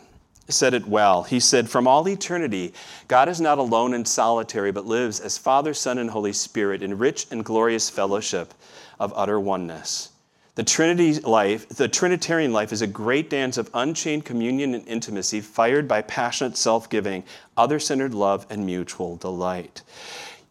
said 0.49 0.75
it 0.75 0.85
well. 0.88 1.23
He 1.23 1.39
said, 1.39 1.67
From 1.67 1.88
all 1.88 2.07
eternity, 2.07 2.75
God 3.07 3.27
is 3.27 3.41
not 3.41 3.57
alone 3.57 3.95
and 3.95 4.07
solitary, 4.07 4.71
but 4.71 4.85
lives 4.85 5.19
as 5.19 5.35
Father, 5.35 5.73
Son, 5.73 5.97
and 5.97 6.11
Holy 6.11 6.31
Spirit 6.31 6.83
in 6.83 6.99
rich 6.99 7.25
and 7.31 7.43
glorious 7.43 7.89
fellowship 7.89 8.53
of 8.99 9.11
utter 9.15 9.39
oneness. 9.39 10.09
The 10.53 10.63
Trinity 10.63 11.13
life, 11.21 11.67
the 11.69 11.88
Trinitarian 11.88 12.53
life 12.53 12.71
is 12.71 12.83
a 12.83 12.88
great 12.88 13.31
dance 13.31 13.57
of 13.57 13.71
unchained 13.73 14.25
communion 14.25 14.75
and 14.75 14.88
intimacy, 14.88 15.41
fired 15.41 15.88
by 15.88 16.03
passionate 16.03 16.55
self-giving, 16.55 17.23
other-centered 17.57 18.13
love, 18.13 18.45
and 18.51 18.63
mutual 18.63 19.15
delight. 19.15 19.81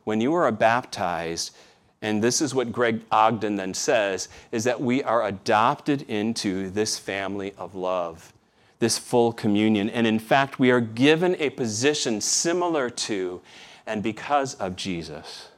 When 0.03 0.21
you 0.21 0.35
are 0.35 0.51
baptized, 0.51 1.55
and 2.01 2.23
this 2.23 2.41
is 2.41 2.55
what 2.55 2.71
Greg 2.73 3.03
Ogden 3.11 3.57
then 3.57 3.75
says, 3.75 4.29
is 4.53 4.65
that 4.65 4.81
we 4.81 5.03
are 5.03 5.27
adopted 5.27 6.03
into 6.03 6.71
this 6.71 6.99
family 6.99 7.53
of 7.59 7.75
love, 7.75 8.33
this 8.79 8.99
full 8.99 9.33
communion. 9.33 9.91
And 9.91 10.07
in 10.07 10.19
fact, 10.19 10.61
we 10.61 10.71
are 10.71 10.81
given 10.81 11.35
a 11.41 11.51
position 11.51 12.21
similar 12.21 12.89
to 12.91 13.41
and 13.87 14.03
because 14.03 14.55
of 14.55 14.77
Jesus. 14.77 15.49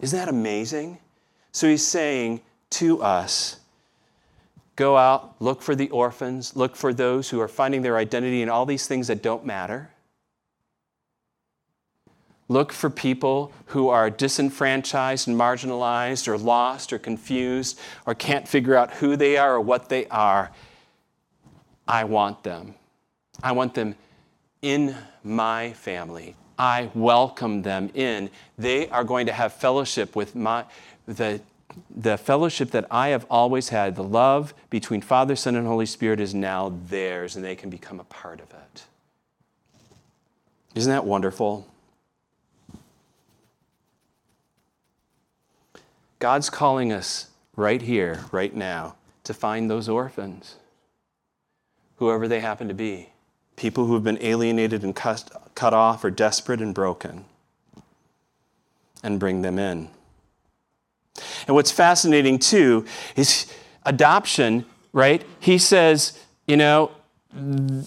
Isn't 0.00 0.18
that 0.18 0.28
amazing? 0.28 0.98
So 1.52 1.68
he's 1.68 1.86
saying 1.86 2.40
to 2.70 3.02
us, 3.02 3.60
go 4.74 4.96
out, 4.96 5.36
look 5.40 5.62
for 5.62 5.74
the 5.74 5.88
orphans, 5.90 6.56
look 6.56 6.74
for 6.74 6.92
those 6.92 7.30
who 7.30 7.40
are 7.40 7.48
finding 7.48 7.82
their 7.82 7.96
identity 7.96 8.42
in 8.42 8.48
all 8.48 8.66
these 8.66 8.88
things 8.88 9.06
that 9.06 9.22
don't 9.22 9.46
matter. 9.46 9.90
Look 12.48 12.72
for 12.72 12.90
people 12.90 13.52
who 13.66 13.88
are 13.88 14.08
disenfranchised 14.08 15.26
and 15.26 15.38
marginalized 15.38 16.28
or 16.28 16.38
lost 16.38 16.92
or 16.92 16.98
confused 16.98 17.78
or 18.06 18.14
can't 18.14 18.46
figure 18.46 18.76
out 18.76 18.94
who 18.94 19.16
they 19.16 19.36
are 19.36 19.56
or 19.56 19.60
what 19.60 19.88
they 19.88 20.06
are. 20.06 20.52
I 21.88 22.04
want 22.04 22.44
them. 22.44 22.74
I 23.42 23.52
want 23.52 23.74
them 23.74 23.96
in 24.62 24.94
my 25.24 25.72
family. 25.72 26.36
I 26.58 26.90
welcome 26.94 27.62
them 27.62 27.90
in. 27.94 28.30
They 28.56 28.88
are 28.88 29.04
going 29.04 29.26
to 29.26 29.32
have 29.32 29.52
fellowship 29.52 30.16
with 30.16 30.34
my, 30.34 30.64
the, 31.06 31.40
the 31.94 32.16
fellowship 32.16 32.70
that 32.70 32.86
I 32.90 33.08
have 33.08 33.26
always 33.28 33.68
had. 33.68 33.96
The 33.96 34.04
love 34.04 34.54
between 34.70 35.00
Father, 35.00 35.36
Son, 35.36 35.56
and 35.56 35.66
Holy 35.66 35.84
Spirit 35.84 36.20
is 36.20 36.34
now 36.34 36.72
theirs, 36.88 37.36
and 37.36 37.44
they 37.44 37.56
can 37.56 37.70
become 37.70 38.00
a 38.00 38.04
part 38.04 38.40
of 38.40 38.50
it. 38.52 38.84
Isn't 40.74 40.92
that 40.92 41.04
wonderful? 41.04 41.66
God's 46.18 46.48
calling 46.48 46.92
us 46.92 47.28
right 47.56 47.82
here, 47.82 48.24
right 48.32 48.54
now, 48.54 48.96
to 49.24 49.34
find 49.34 49.70
those 49.70 49.88
orphans, 49.88 50.56
whoever 51.96 52.28
they 52.28 52.40
happen 52.40 52.68
to 52.68 52.74
be, 52.74 53.10
people 53.56 53.86
who 53.86 53.94
have 53.94 54.04
been 54.04 54.18
alienated 54.20 54.82
and 54.82 54.94
cut, 54.94 55.30
cut 55.54 55.74
off 55.74 56.04
or 56.04 56.10
desperate 56.10 56.60
and 56.60 56.74
broken, 56.74 57.24
and 59.02 59.20
bring 59.20 59.42
them 59.42 59.58
in. 59.58 59.88
And 61.46 61.54
what's 61.54 61.70
fascinating 61.70 62.38
too 62.38 62.84
is 63.14 63.52
adoption, 63.84 64.64
right? 64.92 65.24
He 65.40 65.58
says, 65.58 66.18
you 66.46 66.56
know, 66.56 66.92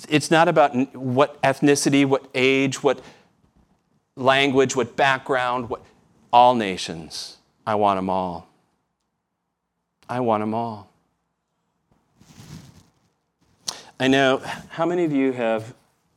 it's 0.08 0.30
not 0.30 0.48
about 0.48 0.96
what 0.96 1.42
ethnicity, 1.42 2.06
what 2.06 2.26
age, 2.36 2.84
what 2.84 3.02
language, 4.16 4.76
what 4.76 4.96
background, 4.96 5.70
what 5.70 5.82
all 6.32 6.54
nations 6.54 7.39
I 7.70 7.76
want 7.76 8.00
them 8.00 8.10
all. 8.10 8.48
I 10.10 10.22
want 10.22 10.42
them 10.42 10.56
all. 10.56 10.90
I 14.00 14.08
know, 14.08 14.42
how 14.70 14.88
many 14.88 15.06
of 15.06 15.12
you 15.12 15.34
have 15.34 15.76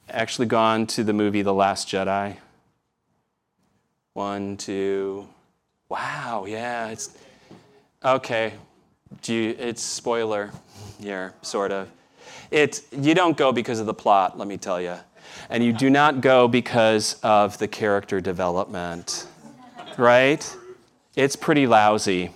actually 0.09 0.47
gone 0.47 0.87
to 0.87 1.05
the 1.05 1.13
movie 1.13 1.43
The 1.43 1.53
Last 1.53 1.89
Jedi? 1.89 2.39
One, 4.15 4.57
two. 4.57 5.29
Wow, 5.91 6.47
yeah, 6.49 6.89
it's 6.89 7.19
okay. 8.03 8.55
Do 9.21 9.35
you, 9.35 9.55
it's 9.59 9.83
spoiler 9.83 10.53
here, 11.03 11.35
sort 11.43 11.71
of. 11.71 11.91
It, 12.51 12.81
you 12.93 13.15
don't 13.15 13.37
go 13.37 13.53
because 13.53 13.79
of 13.79 13.85
the 13.85 13.93
plot, 13.93 14.39
let 14.39 14.49
me 14.49 14.57
tell 14.57 14.81
you. 14.81 14.97
And 15.51 15.63
you 15.63 15.75
do 15.75 15.91
not 15.91 16.23
go 16.23 16.49
because 16.49 17.21
of 17.23 17.59
the 17.59 17.69
character 17.69 18.23
development, 18.23 19.27
right? 19.99 20.57
It's 21.15 21.37
pretty 21.37 21.67
lousy. 21.67 22.31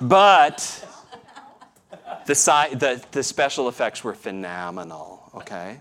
But 0.00 0.84
the, 2.26 2.34
si- 2.34 2.74
the, 2.74 3.02
the 3.12 3.22
special 3.22 3.68
effects 3.68 4.02
were 4.02 4.14
phenomenal, 4.14 5.30
okay? 5.34 5.78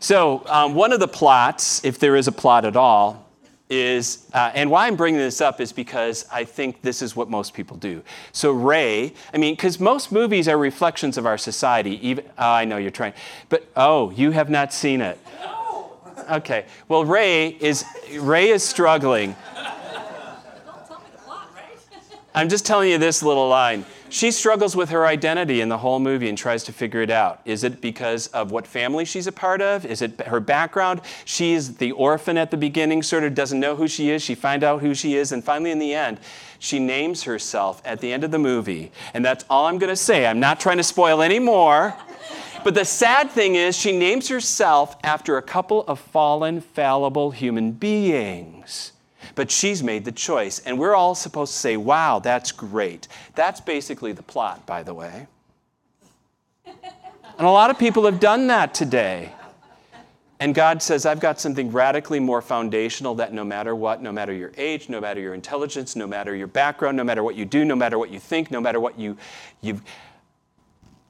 So, 0.00 0.44
um, 0.48 0.74
one 0.74 0.92
of 0.92 1.00
the 1.00 1.08
plots, 1.08 1.82
if 1.84 1.98
there 1.98 2.16
is 2.16 2.28
a 2.28 2.32
plot 2.32 2.66
at 2.66 2.76
all, 2.76 3.30
is, 3.70 4.26
uh, 4.34 4.50
and 4.54 4.70
why 4.70 4.86
I'm 4.86 4.96
bringing 4.96 5.18
this 5.18 5.40
up 5.40 5.58
is 5.58 5.72
because 5.72 6.26
I 6.30 6.44
think 6.44 6.82
this 6.82 7.00
is 7.00 7.16
what 7.16 7.30
most 7.30 7.54
people 7.54 7.78
do. 7.78 8.02
So, 8.32 8.52
Rey, 8.52 9.14
I 9.32 9.38
mean, 9.38 9.54
because 9.54 9.80
most 9.80 10.12
movies 10.12 10.46
are 10.46 10.58
reflections 10.58 11.16
of 11.16 11.24
our 11.24 11.38
society. 11.38 12.06
Even, 12.06 12.26
oh, 12.36 12.50
I 12.50 12.66
know 12.66 12.76
you're 12.76 12.90
trying, 12.90 13.14
but 13.48 13.66
oh, 13.74 14.10
you 14.10 14.32
have 14.32 14.50
not 14.50 14.74
seen 14.74 15.00
it. 15.00 15.18
Okay, 16.30 16.66
well, 16.88 17.04
Rey 17.04 17.48
is, 17.48 17.84
Rey 18.18 18.48
is 18.50 18.62
struggling. 18.62 19.36
I'm 22.34 22.48
just 22.48 22.64
telling 22.64 22.90
you 22.90 22.98
this 22.98 23.22
little 23.22 23.48
line. 23.48 23.84
She 24.08 24.30
struggles 24.30 24.76
with 24.76 24.90
her 24.90 25.06
identity 25.06 25.62
in 25.62 25.70
the 25.70 25.78
whole 25.78 25.98
movie 25.98 26.28
and 26.28 26.36
tries 26.36 26.64
to 26.64 26.72
figure 26.72 27.00
it 27.00 27.10
out. 27.10 27.40
Is 27.46 27.64
it 27.64 27.80
because 27.80 28.26
of 28.28 28.50
what 28.50 28.66
family 28.66 29.06
she's 29.06 29.26
a 29.26 29.32
part 29.32 29.62
of? 29.62 29.86
Is 29.86 30.02
it 30.02 30.20
her 30.26 30.38
background? 30.38 31.00
She's 31.24 31.76
the 31.76 31.92
orphan 31.92 32.36
at 32.36 32.50
the 32.50 32.58
beginning, 32.58 33.02
sort 33.02 33.24
of 33.24 33.34
doesn't 33.34 33.58
know 33.58 33.74
who 33.74 33.88
she 33.88 34.10
is. 34.10 34.22
She 34.22 34.34
finds 34.34 34.64
out 34.64 34.82
who 34.82 34.94
she 34.94 35.16
is, 35.16 35.32
and 35.32 35.42
finally, 35.42 35.70
in 35.70 35.78
the 35.78 35.94
end, 35.94 36.20
she 36.58 36.78
names 36.78 37.22
herself 37.22 37.80
at 37.86 38.00
the 38.00 38.12
end 38.12 38.22
of 38.22 38.30
the 38.30 38.38
movie. 38.38 38.92
And 39.14 39.24
that's 39.24 39.46
all 39.48 39.66
I'm 39.66 39.78
going 39.78 39.88
to 39.88 39.96
say. 39.96 40.26
I'm 40.26 40.40
not 40.40 40.60
trying 40.60 40.76
to 40.76 40.84
spoil 40.84 41.22
any 41.22 41.38
more. 41.38 41.94
But 42.64 42.74
the 42.74 42.84
sad 42.84 43.30
thing 43.30 43.56
is, 43.56 43.76
she 43.76 43.96
names 43.96 44.28
herself 44.28 44.96
after 45.02 45.36
a 45.36 45.42
couple 45.42 45.82
of 45.84 45.98
fallen, 45.98 46.60
fallible 46.60 47.32
human 47.32 47.72
beings. 47.72 48.92
But 49.34 49.50
she's 49.50 49.82
made 49.82 50.04
the 50.04 50.12
choice. 50.12 50.60
And 50.60 50.78
we're 50.78 50.94
all 50.94 51.14
supposed 51.14 51.52
to 51.52 51.58
say, 51.58 51.76
wow, 51.76 52.18
that's 52.18 52.52
great. 52.52 53.08
That's 53.34 53.60
basically 53.60 54.12
the 54.12 54.22
plot, 54.22 54.66
by 54.66 54.82
the 54.82 54.94
way. 54.94 55.26
And 56.66 57.46
a 57.46 57.50
lot 57.50 57.70
of 57.70 57.78
people 57.78 58.04
have 58.04 58.20
done 58.20 58.46
that 58.48 58.74
today. 58.74 59.32
And 60.38 60.54
God 60.54 60.82
says, 60.82 61.06
I've 61.06 61.20
got 61.20 61.40
something 61.40 61.70
radically 61.70 62.18
more 62.18 62.42
foundational 62.42 63.14
that 63.14 63.32
no 63.32 63.44
matter 63.44 63.76
what, 63.76 64.02
no 64.02 64.10
matter 64.10 64.32
your 64.32 64.50
age, 64.56 64.88
no 64.88 65.00
matter 65.00 65.20
your 65.20 65.34
intelligence, 65.34 65.94
no 65.94 66.06
matter 66.06 66.34
your 66.34 66.48
background, 66.48 66.96
no 66.96 67.04
matter 67.04 67.22
what 67.22 67.36
you 67.36 67.44
do, 67.44 67.64
no 67.64 67.76
matter 67.76 67.96
what 67.96 68.10
you 68.10 68.18
think, 68.18 68.50
no 68.50 68.60
matter 68.60 68.80
what 68.80 68.98
you, 68.98 69.16
you 69.60 69.80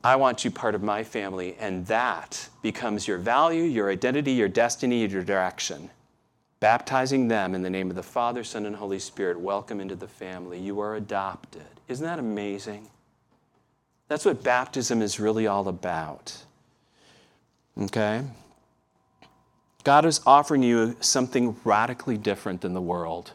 I 0.05 0.17
want 0.17 0.45
you 0.45 0.51
part 0.51 0.75
of 0.75 0.83
my 0.83 1.05
family. 1.05 1.57
And 1.61 1.87
that 1.87 2.49
becomes 2.61 3.07
your 3.07 3.19
value, 3.19 3.63
your 3.63 3.91
identity, 3.91 4.33
your 4.33 4.49
destiny, 4.49 5.07
your 5.07 5.23
direction 5.23 5.91
baptizing 6.63 7.27
them 7.27 7.57
in 7.57 7.63
the 7.63 7.69
name 7.69 7.91
of 7.91 7.97
the 7.97 8.03
Father, 8.05 8.45
Son, 8.45 8.67
and 8.67 8.77
Holy 8.77 9.01
Spirit. 9.01 9.41
Welcome 9.41 9.81
into 9.81 9.97
the 9.97 10.07
family. 10.07 10.61
You 10.61 10.79
are 10.79 10.95
adopted. 10.95 11.67
Isn't 11.89 12.07
that 12.07 12.21
amazing? 12.21 12.89
That's 14.07 14.25
what 14.25 14.45
baptism 14.45 15.03
is 15.03 15.19
really 15.19 15.49
all 15.49 15.67
about. 15.67 16.45
Okay? 17.77 18.23
God 19.83 20.05
is 20.05 20.21
offering 20.25 20.63
you 20.63 20.95
something 21.01 21.57
radically 21.65 22.17
different 22.17 22.61
than 22.61 22.75
the 22.75 22.81
world. 22.81 23.33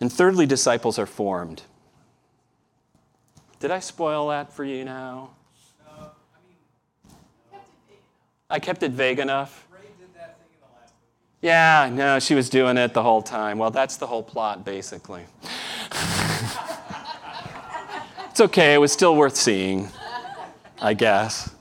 And 0.00 0.12
thirdly, 0.12 0.44
disciples 0.44 0.98
are 0.98 1.06
formed. 1.06 1.62
Did 3.62 3.70
I 3.70 3.78
spoil 3.78 4.26
that 4.30 4.52
for 4.52 4.64
you 4.64 4.84
now? 4.84 5.30
I 8.50 8.58
kept 8.58 8.82
it 8.82 8.90
vague 8.90 9.20
enough. 9.20 9.68
Yeah, 11.40 11.88
no, 11.92 12.18
she 12.18 12.34
was 12.34 12.50
doing 12.50 12.76
it 12.76 12.92
the 12.92 13.04
whole 13.04 13.22
time. 13.22 13.58
Well, 13.58 13.70
that's 13.70 13.98
the 13.98 14.06
whole 14.08 14.24
plot, 14.24 14.64
basically. 14.64 15.22
it's 18.30 18.40
okay, 18.40 18.74
it 18.74 18.78
was 18.78 18.90
still 18.90 19.14
worth 19.14 19.36
seeing, 19.36 19.88
I 20.80 20.94
guess. 20.94 21.54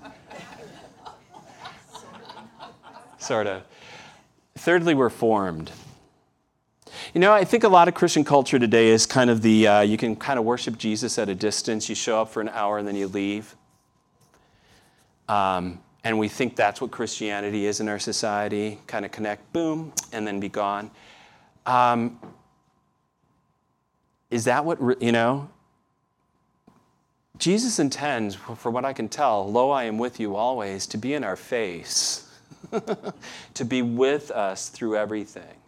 Sort 3.20 3.46
of. 3.46 3.62
Thirdly, 4.56 4.96
we're 4.96 5.12
formed. 5.12 5.72
You 7.14 7.20
know, 7.20 7.34
I 7.34 7.44
think 7.44 7.66
a 7.66 7.68
lot 7.68 7.90
of 7.90 7.94
Christian 7.94 8.24
culture 8.24 8.58
today 8.58 8.88
is 8.88 9.06
kind 9.06 9.30
of 9.30 9.42
the 9.42 9.68
uh, 9.68 9.82
you 9.82 9.98
can 9.98 10.16
kind 10.16 10.40
of 10.40 10.46
worship 10.46 10.78
Jesus 10.78 11.20
at 11.20 11.28
a 11.28 11.36
distance. 11.36 11.90
You 11.90 11.96
show 11.96 12.22
up 12.22 12.30
for 12.30 12.40
an 12.40 12.48
hour 12.48 12.78
and 12.78 12.88
then 12.88 12.96
you 12.96 13.08
leave. 13.08 13.54
Um, 15.28 15.82
and 16.06 16.18
we 16.18 16.30
think 16.30 16.56
that's 16.56 16.80
what 16.80 16.90
Christianity 16.90 17.66
is 17.66 17.82
in 17.82 17.90
our 17.90 18.00
society 18.00 18.80
kind 18.88 19.04
of 19.04 19.12
connect, 19.12 19.52
boom, 19.52 19.92
and 20.14 20.26
then 20.26 20.40
be 20.40 20.48
gone. 20.48 20.90
Um, 21.66 22.18
is 24.30 24.46
that 24.46 24.64
what, 24.64 24.80
you 25.02 25.12
know? 25.12 25.50
Jesus 27.38 27.78
intends, 27.78 28.36
from 28.36 28.74
what 28.74 28.86
I 28.86 28.94
can 28.94 29.10
tell, 29.10 29.52
lo, 29.52 29.70
I 29.72 29.84
am 29.84 29.98
with 29.98 30.18
you 30.18 30.38
always, 30.38 30.88
to 30.88 30.98
be 30.98 31.14
in 31.14 31.26
our 31.26 31.36
face, 31.36 32.30
to 33.54 33.66
be 33.66 33.82
with 33.82 34.32
us 34.32 34.70
through 34.70 34.96
everything. 34.96 35.61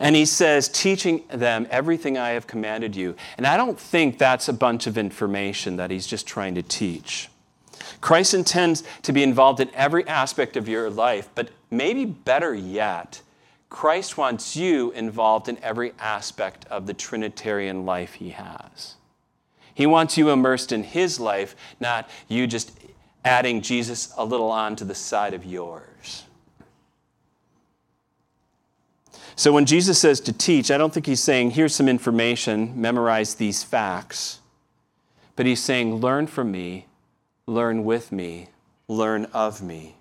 And 0.00 0.16
he 0.16 0.24
says, 0.24 0.68
teaching 0.68 1.24
them 1.28 1.66
everything 1.70 2.16
I 2.16 2.30
have 2.30 2.46
commanded 2.46 2.96
you. 2.96 3.14
And 3.36 3.46
I 3.46 3.56
don't 3.56 3.78
think 3.78 4.18
that's 4.18 4.48
a 4.48 4.52
bunch 4.52 4.86
of 4.86 4.96
information 4.96 5.76
that 5.76 5.90
he's 5.90 6.06
just 6.06 6.26
trying 6.26 6.54
to 6.54 6.62
teach. 6.62 7.28
Christ 8.00 8.34
intends 8.34 8.82
to 9.02 9.12
be 9.12 9.22
involved 9.22 9.60
in 9.60 9.70
every 9.74 10.06
aspect 10.08 10.56
of 10.56 10.68
your 10.68 10.90
life, 10.90 11.28
but 11.34 11.50
maybe 11.70 12.04
better 12.04 12.54
yet, 12.54 13.22
Christ 13.70 14.18
wants 14.18 14.56
you 14.56 14.90
involved 14.92 15.48
in 15.48 15.58
every 15.62 15.92
aspect 15.98 16.66
of 16.66 16.86
the 16.86 16.94
Trinitarian 16.94 17.86
life 17.86 18.14
he 18.14 18.30
has. 18.30 18.96
He 19.74 19.86
wants 19.86 20.18
you 20.18 20.30
immersed 20.30 20.72
in 20.72 20.84
his 20.84 21.18
life, 21.18 21.56
not 21.80 22.08
you 22.28 22.46
just 22.46 22.78
adding 23.24 23.62
Jesus 23.62 24.12
a 24.16 24.24
little 24.24 24.50
on 24.50 24.76
to 24.76 24.84
the 24.84 24.94
side 24.94 25.32
of 25.32 25.44
yours. 25.44 25.91
So 29.36 29.52
when 29.52 29.66
Jesus 29.66 29.98
says 29.98 30.20
to 30.20 30.32
teach, 30.32 30.70
I 30.70 30.78
don't 30.78 30.92
think 30.92 31.06
he's 31.06 31.22
saying, 31.22 31.52
here's 31.52 31.74
some 31.74 31.88
information, 31.88 32.80
memorize 32.80 33.34
these 33.34 33.62
facts. 33.62 34.40
But 35.36 35.46
he's 35.46 35.62
saying, 35.62 35.96
learn 35.96 36.26
from 36.26 36.52
me 36.52 36.86
learn 37.46 37.84
with 37.84 38.12
me, 38.12 38.48
learn 38.88 39.26
of 39.26 39.62
me. 39.62 39.96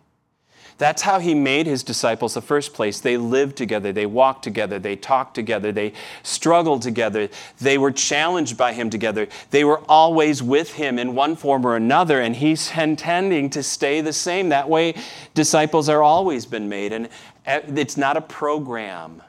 That's 0.78 1.04
how 1.04 1.20
he 1.20 1.36
made 1.36 1.68
his 1.68 1.84
disciples 1.84 2.34
the 2.34 2.42
first 2.42 2.74
place. 2.74 3.00
They 3.00 3.16
lived 3.16 3.56
together, 3.56 3.94
they 3.94 4.08
walked 4.08 4.44
together, 4.44 4.80
they 4.80 4.96
talked 4.96 5.36
together, 5.36 5.72
they 5.72 5.94
struggled 6.24 6.82
together, 6.82 7.30
they 7.60 7.78
were 7.78 7.92
challenged 7.92 8.58
by 8.58 8.74
him 8.74 8.90
together. 8.90 9.28
They 9.52 9.64
were 9.64 9.82
always 9.88 10.42
with 10.42 10.74
him 10.74 10.98
in 10.98 11.14
one 11.14 11.36
form 11.36 11.68
or 11.68 11.76
another, 11.76 12.20
and 12.20 12.36
he's 12.36 12.76
intending 12.76 13.52
to 13.52 13.62
stay 13.62 14.02
the 14.02 14.14
same. 14.14 14.50
That 14.50 14.70
way, 14.70 14.96
disciples 15.36 15.88
are 15.88 16.02
always 16.02 16.48
been 16.48 16.68
made. 16.68 16.94
And 16.94 17.10
it's 17.46 17.98
not 17.98 18.18
a 18.18 18.22
program, 18.22 19.22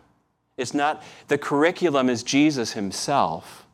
it's 0.57 0.75
not, 0.75 1.03
the 1.29 1.39
curriculum 1.39 2.09
is 2.09 2.23
Jesus 2.23 2.73
himself. 2.73 3.67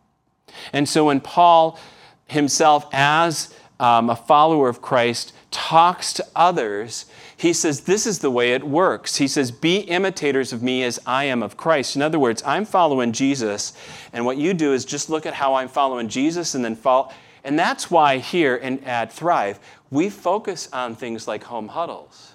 And 0.73 0.89
so 0.89 1.07
when 1.07 1.21
Paul 1.21 1.79
himself, 2.27 2.87
as 2.93 3.55
um, 3.81 4.11
a 4.11 4.17
follower 4.17 4.69
of 4.69 4.83
Christ, 4.83 5.33
talks 5.51 6.13
to 6.15 6.27
others, 6.37 7.07
he 7.37 7.53
says, 7.53 7.83
This 7.83 8.07
is 8.07 8.19
the 8.19 8.31
way 8.31 8.53
it 8.53 8.65
works. 8.65 9.17
He 9.17 9.29
says, 9.29 9.51
Be 9.51 9.79
imitators 9.79 10.53
of 10.53 10.63
me 10.63 10.83
as 10.83 10.99
I 11.07 11.25
am 11.25 11.43
of 11.43 11.57
Christ. 11.57 11.97
In 11.97 12.03
other 12.03 12.19
words, 12.19 12.43
I'm 12.45 12.65
following 12.65 13.13
Jesus, 13.13 13.73
and 14.13 14.25
what 14.25 14.37
you 14.37 14.55
do 14.55 14.73
is 14.73 14.85
just 14.85 15.09
look 15.09 15.27
at 15.27 15.35
how 15.35 15.55
I'm 15.55 15.69
following 15.69 16.09
Jesus 16.09 16.55
and 16.55 16.65
then 16.65 16.77
follow. 16.77 17.11
And 17.45 17.59
that's 17.59 17.91
why 17.91 18.19
here 18.19 18.57
in, 18.57 18.83
at 18.85 19.13
Thrive, 19.13 19.61
we 19.91 20.11
focus 20.11 20.69
on 20.73 20.95
things 20.95 21.29
like 21.29 21.45
home 21.45 21.69
huddles, 21.69 22.35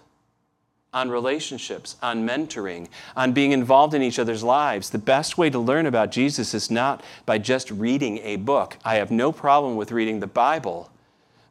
on 0.94 1.10
relationships, 1.10 1.96
on 2.02 2.28
mentoring, 2.28 2.88
on 3.16 3.34
being 3.34 3.52
involved 3.52 3.94
in 3.94 4.02
each 4.02 4.20
other's 4.20 4.44
lives. 4.44 4.90
The 4.90 4.98
best 4.98 5.38
way 5.38 5.50
to 5.50 5.60
learn 5.60 5.86
about 5.86 6.12
Jesus 6.12 6.54
is 6.54 6.70
not 6.70 7.04
by 7.26 7.38
just 7.38 7.72
reading 7.72 8.20
a 8.20 8.36
book. 8.36 8.78
I 8.86 8.96
have 8.96 9.12
no 9.12 9.32
problem 9.32 9.76
with 9.76 9.92
reading 9.92 10.20
the 10.20 10.28
Bible. 10.28 10.90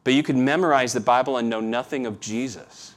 But 0.03 0.13
you 0.13 0.23
could 0.23 0.35
memorize 0.35 0.93
the 0.93 0.99
Bible 0.99 1.37
and 1.37 1.49
know 1.49 1.61
nothing 1.61 2.05
of 2.05 2.19
Jesus. 2.19 2.93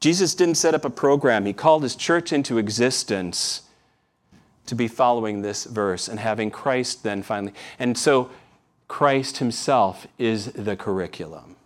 Jesus 0.00 0.34
didn't 0.34 0.56
set 0.56 0.74
up 0.74 0.84
a 0.84 0.90
program, 0.90 1.46
he 1.46 1.54
called 1.54 1.82
his 1.82 1.96
church 1.96 2.30
into 2.30 2.58
existence 2.58 3.62
to 4.66 4.74
be 4.74 4.88
following 4.88 5.42
this 5.42 5.64
verse 5.64 6.08
and 6.08 6.20
having 6.20 6.50
Christ 6.50 7.02
then 7.02 7.22
finally. 7.22 7.54
And 7.78 7.96
so 7.96 8.30
Christ 8.94 9.38
himself 9.38 10.06
is 10.18 10.52
the 10.52 10.76
curriculum. 10.76 11.56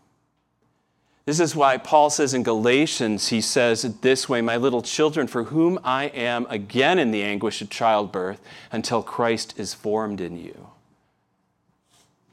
This 1.27 1.41
is 1.41 1.55
why 1.55 1.77
Paul 1.77 2.09
says 2.09 2.33
in 2.33 2.43
Galatians, 2.43 3.29
he 3.29 3.43
says 3.43 3.83
this 3.83 4.31
way 4.31 4.41
My 4.41 4.57
little 4.57 4.81
children, 4.81 5.27
for 5.27 5.45
whom 5.45 5.79
I 5.85 6.05
am 6.05 6.47
again 6.49 6.99
in 6.99 7.11
the 7.11 7.23
anguish 7.23 7.61
of 7.61 7.69
childbirth 7.69 8.41
until 8.73 9.03
Christ 9.03 9.53
is 9.59 9.75
formed 9.75 10.23
in 10.23 10.43
you. 10.43 10.69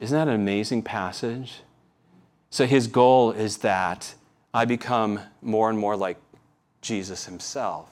Isn't 0.00 0.16
that 0.16 0.28
an 0.28 0.34
amazing 0.34 0.82
passage? 0.82 1.60
So 2.48 2.64
his 2.64 2.86
goal 2.86 3.32
is 3.32 3.58
that 3.58 4.14
I 4.54 4.64
become 4.64 5.20
more 5.42 5.68
and 5.68 5.78
more 5.78 5.94
like 5.94 6.16
Jesus 6.80 7.26
himself. 7.26 7.90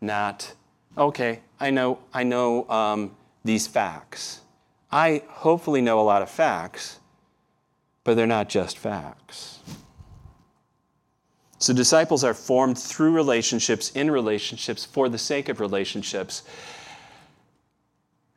Not, 0.00 0.54
okay, 0.96 1.40
I 1.58 1.70
know, 1.70 1.98
I 2.14 2.22
know 2.22 2.70
um, 2.70 3.16
these 3.44 3.66
facts. 3.66 4.42
I 4.96 5.20
hopefully 5.28 5.82
know 5.82 6.00
a 6.00 6.08
lot 6.08 6.22
of 6.22 6.30
facts, 6.30 7.00
but 8.02 8.14
they're 8.14 8.26
not 8.26 8.48
just 8.48 8.78
facts. 8.78 9.58
So, 11.58 11.74
disciples 11.74 12.24
are 12.24 12.32
formed 12.32 12.78
through 12.78 13.12
relationships, 13.12 13.90
in 13.90 14.10
relationships, 14.10 14.86
for 14.86 15.10
the 15.10 15.18
sake 15.18 15.50
of 15.50 15.60
relationships, 15.60 16.44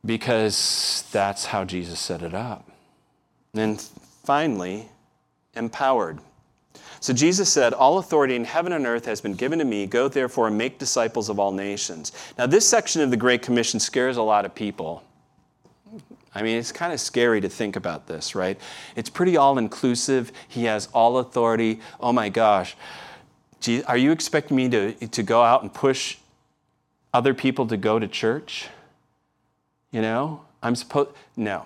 because 0.06 1.08
that's 1.14 1.46
how 1.46 1.64
Jesus 1.64 1.98
set 1.98 2.22
it 2.22 2.34
up. 2.34 2.70
And 3.54 3.80
finally, 4.26 4.90
empowered. 5.54 6.20
So 7.00 7.14
Jesus 7.14 7.50
said, 7.50 7.74
All 7.74 8.00
authority 8.00 8.36
in 8.36 8.44
heaven 8.44 8.74
and 8.74 8.86
earth 8.86 9.06
has 9.06 9.22
been 9.22 9.36
given 9.36 9.60
to 9.60 9.66
me. 9.66 9.88
Go 9.88 10.10
therefore 10.10 10.48
and 10.48 10.58
make 10.58 10.78
disciples 10.78 11.30
of 11.30 11.40
all 11.40 11.54
nations. 11.54 12.12
Now, 12.38 12.48
this 12.48 12.68
section 12.68 13.02
of 13.02 13.12
the 13.12 13.18
Great 13.18 13.42
Commission 13.42 13.80
scares 13.80 14.18
a 14.18 14.24
lot 14.24 14.44
of 14.44 14.54
people. 14.54 15.04
I 16.34 16.44
mean, 16.44 16.58
it's 16.58 16.72
kind 16.72 16.94
of 16.94 17.00
scary 17.00 17.42
to 17.42 17.50
think 17.50 17.76
about 17.76 18.08
this, 18.08 18.36
right? 18.36 18.60
It's 18.96 19.10
pretty 19.10 19.36
all 19.36 19.58
inclusive. 19.58 20.32
He 20.48 20.66
has 20.66 20.88
all 20.94 21.18
authority. 21.18 21.80
Oh 22.00 22.14
my 22.14 22.30
gosh. 22.30 22.76
Are 23.88 23.98
you 23.98 24.12
expecting 24.12 24.56
me 24.56 24.70
to, 24.70 24.94
to 24.94 25.24
go 25.24 25.44
out 25.44 25.64
and 25.64 25.74
push 25.74 26.18
other 27.14 27.34
people 27.34 27.68
to 27.68 27.78
go 27.78 28.00
to 28.00 28.08
church? 28.08 28.68
You 29.92 30.02
know, 30.02 30.42
I'm 30.62 30.76
supposed, 30.76 31.12
no. 31.36 31.66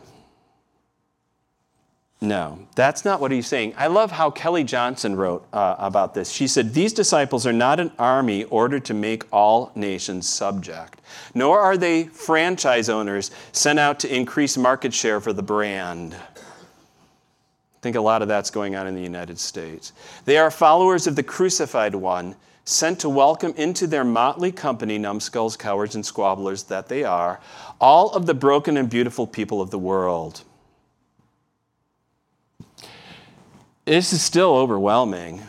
No, 2.23 2.57
that's 2.73 3.03
not 3.03 3.19
what 3.19 3.31
he's 3.33 3.47
saying. 3.47 3.73
I 3.77 3.88
love 3.88 4.09
how 4.09 4.31
Kelly 4.31 4.63
Johnson 4.63 5.17
wrote 5.17 5.45
uh, 5.51 5.75
about 5.77 6.13
this. 6.13 6.31
She 6.31 6.47
said, 6.47 6.73
These 6.73 6.93
disciples 6.93 7.45
are 7.45 7.51
not 7.51 7.81
an 7.81 7.91
army 7.99 8.45
ordered 8.45 8.86
to 8.86 8.93
make 8.93 9.25
all 9.29 9.73
nations 9.75 10.29
subject, 10.29 11.01
nor 11.36 11.59
are 11.59 11.75
they 11.75 12.05
franchise 12.05 12.88
owners 12.88 13.29
sent 13.51 13.77
out 13.77 13.99
to 13.99 14.15
increase 14.15 14.55
market 14.55 14.93
share 14.93 15.19
for 15.19 15.33
the 15.33 15.43
brand. 15.43 16.15
I 16.15 17.79
think 17.81 17.97
a 17.97 18.01
lot 18.01 18.21
of 18.21 18.29
that's 18.29 18.49
going 18.49 18.77
on 18.77 18.88
in 18.88 18.95
the 18.95 19.01
United 19.01 19.38
States. 19.38 19.91
They 20.23 20.38
are 20.38 20.49
followers 20.49 21.07
of 21.07 21.17
the 21.17 21.23
crucified 21.23 21.93
one, 21.93 22.38
sent 22.63 23.01
to 23.01 23.09
welcome 23.09 23.53
into 23.57 23.86
their 23.86 24.05
motley 24.05 24.53
company, 24.53 24.97
numbskulls, 24.97 25.57
cowards, 25.57 25.95
and 25.95 26.05
squabblers 26.05 26.69
that 26.69 26.88
they 26.88 27.03
are, 27.03 27.41
all 27.81 28.12
of 28.12 28.27
the 28.27 28.33
broken 28.33 28.77
and 28.77 28.89
beautiful 28.89 29.27
people 29.27 29.59
of 29.59 29.71
the 29.71 29.77
world. 29.77 30.45
This 33.86 34.13
is 34.13 34.22
still 34.22 34.56
overwhelming. 34.56 35.41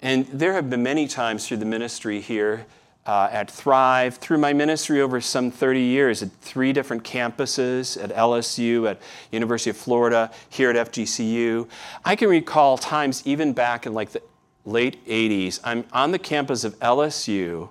And 0.00 0.26
there 0.26 0.52
have 0.52 0.70
been 0.70 0.84
many 0.84 1.08
times 1.08 1.46
through 1.48 1.56
the 1.56 1.64
ministry 1.64 2.20
here 2.20 2.66
uh, 3.04 3.28
at 3.32 3.50
Thrive, 3.50 4.18
through 4.18 4.38
my 4.38 4.52
ministry 4.52 5.00
over 5.00 5.20
some 5.20 5.50
30 5.50 5.80
years 5.80 6.22
at 6.22 6.30
three 6.40 6.72
different 6.72 7.02
campuses 7.02 8.00
at 8.00 8.10
LSU, 8.10 8.88
at 8.88 9.00
University 9.32 9.70
of 9.70 9.76
Florida, 9.76 10.30
here 10.48 10.70
at 10.70 10.92
FGCU. 10.92 11.68
I 12.04 12.14
can 12.14 12.28
recall 12.28 12.78
times 12.78 13.22
even 13.26 13.52
back 13.52 13.84
in 13.84 13.92
like 13.92 14.10
the 14.10 14.22
late 14.64 15.04
80s, 15.06 15.58
I'm 15.64 15.84
on 15.92 16.12
the 16.12 16.18
campus 16.18 16.62
of 16.62 16.78
LSU 16.78 17.70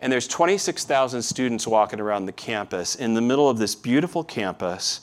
and 0.00 0.12
there's 0.12 0.26
26,000 0.26 1.22
students 1.22 1.66
walking 1.66 2.00
around 2.00 2.26
the 2.26 2.32
campus 2.32 2.96
in 2.96 3.14
the 3.14 3.20
middle 3.20 3.48
of 3.48 3.58
this 3.58 3.76
beautiful 3.76 4.24
campus 4.24 5.00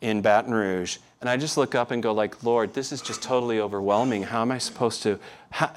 in 0.00 0.20
Baton 0.20 0.54
Rouge. 0.54 0.98
And 1.20 1.30
I 1.30 1.36
just 1.36 1.56
look 1.56 1.74
up 1.74 1.90
and 1.90 2.02
go 2.02 2.12
like, 2.12 2.42
Lord, 2.42 2.74
this 2.74 2.92
is 2.92 3.00
just 3.00 3.22
totally 3.22 3.60
overwhelming. 3.60 4.24
How 4.24 4.42
am 4.42 4.52
I 4.52 4.58
supposed 4.58 5.02
to? 5.04 5.18
How? 5.50 5.72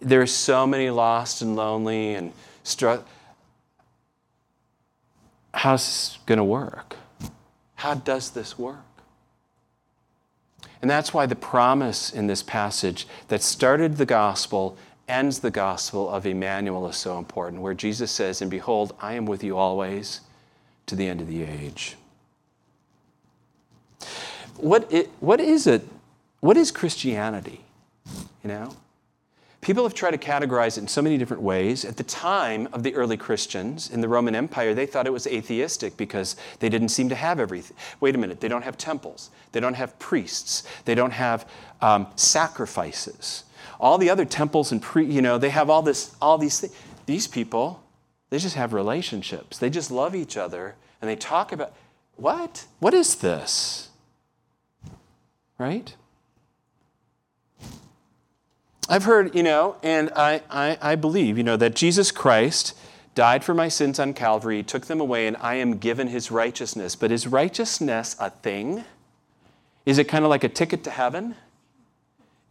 There's 0.00 0.32
so 0.32 0.66
many 0.66 0.90
lost 0.90 1.42
and 1.42 1.56
lonely 1.56 2.14
and 2.14 2.32
struck. 2.62 3.06
How's 5.52 5.84
this 5.84 6.18
going 6.26 6.38
to 6.38 6.44
work? 6.44 6.96
How 7.76 7.94
does 7.94 8.30
this 8.30 8.58
work? 8.58 8.78
And 10.82 10.90
that's 10.90 11.12
why 11.12 11.26
the 11.26 11.36
promise 11.36 12.12
in 12.12 12.26
this 12.26 12.42
passage 12.42 13.06
that 13.28 13.42
started 13.42 13.96
the 13.96 14.06
gospel 14.06 14.76
ends 15.08 15.38
the 15.38 15.50
gospel 15.50 16.10
of 16.10 16.26
Emmanuel 16.26 16.86
is 16.88 16.96
so 16.96 17.18
important, 17.18 17.62
where 17.62 17.74
Jesus 17.74 18.10
says, 18.10 18.42
And 18.42 18.50
behold, 18.50 18.94
I 19.00 19.14
am 19.14 19.24
with 19.24 19.42
you 19.42 19.56
always 19.56 20.20
to 20.86 20.94
the 20.94 21.08
end 21.08 21.20
of 21.20 21.28
the 21.28 21.42
age 21.42 21.96
what, 24.58 24.92
it, 24.92 25.10
what 25.20 25.40
is 25.40 25.66
it? 25.66 25.82
What 26.40 26.56
is 26.56 26.70
Christianity? 26.70 27.64
You 28.42 28.48
know? 28.48 28.76
People 29.66 29.82
have 29.82 29.94
tried 29.94 30.12
to 30.12 30.18
categorize 30.18 30.78
it 30.78 30.82
in 30.82 30.88
so 30.88 31.02
many 31.02 31.18
different 31.18 31.42
ways. 31.42 31.84
At 31.84 31.96
the 31.96 32.04
time 32.04 32.68
of 32.72 32.84
the 32.84 32.94
early 32.94 33.16
Christians 33.16 33.90
in 33.90 34.00
the 34.00 34.06
Roman 34.06 34.36
Empire, 34.36 34.74
they 34.74 34.86
thought 34.86 35.08
it 35.08 35.12
was 35.12 35.26
atheistic 35.26 35.96
because 35.96 36.36
they 36.60 36.68
didn't 36.68 36.90
seem 36.90 37.08
to 37.08 37.16
have 37.16 37.40
everything. 37.40 37.76
Wait 37.98 38.14
a 38.14 38.18
minute, 38.18 38.40
they 38.40 38.46
don't 38.46 38.62
have 38.62 38.78
temples, 38.78 39.30
they 39.50 39.58
don't 39.58 39.74
have 39.74 39.98
priests, 39.98 40.62
they 40.84 40.94
don't 40.94 41.10
have 41.10 41.48
um, 41.80 42.06
sacrifices. 42.14 43.42
All 43.80 43.98
the 43.98 44.08
other 44.08 44.24
temples 44.24 44.70
and 44.70 44.80
pre, 44.80 45.04
you 45.04 45.20
know, 45.20 45.36
they 45.36 45.50
have 45.50 45.68
all 45.68 45.82
this, 45.82 46.14
all 46.22 46.38
these 46.38 46.60
things. 46.60 46.72
These 47.06 47.26
people, 47.26 47.82
they 48.30 48.38
just 48.38 48.54
have 48.54 48.72
relationships. 48.72 49.58
They 49.58 49.70
just 49.70 49.90
love 49.90 50.14
each 50.14 50.36
other 50.36 50.76
and 51.00 51.10
they 51.10 51.16
talk 51.16 51.52
about 51.52 51.72
what? 52.14 52.66
What 52.78 52.94
is 52.94 53.16
this? 53.16 53.85
Right? 55.58 55.94
I've 58.88 59.04
heard, 59.04 59.34
you 59.34 59.42
know, 59.42 59.76
and 59.82 60.10
I, 60.14 60.42
I, 60.48 60.78
I, 60.80 60.94
believe, 60.94 61.36
you 61.36 61.44
know, 61.44 61.56
that 61.56 61.74
Jesus 61.74 62.12
Christ 62.12 62.76
died 63.16 63.42
for 63.42 63.52
my 63.52 63.68
sins 63.68 63.98
on 63.98 64.14
Calvary, 64.14 64.62
took 64.62 64.86
them 64.86 65.00
away, 65.00 65.26
and 65.26 65.36
I 65.38 65.54
am 65.56 65.78
given 65.78 66.08
his 66.08 66.30
righteousness. 66.30 66.94
But 66.94 67.10
is 67.10 67.26
righteousness 67.26 68.14
a 68.20 68.30
thing? 68.30 68.84
Is 69.84 69.98
it 69.98 70.04
kind 70.04 70.24
of 70.24 70.30
like 70.30 70.44
a 70.44 70.48
ticket 70.48 70.84
to 70.84 70.90
heaven? 70.90 71.34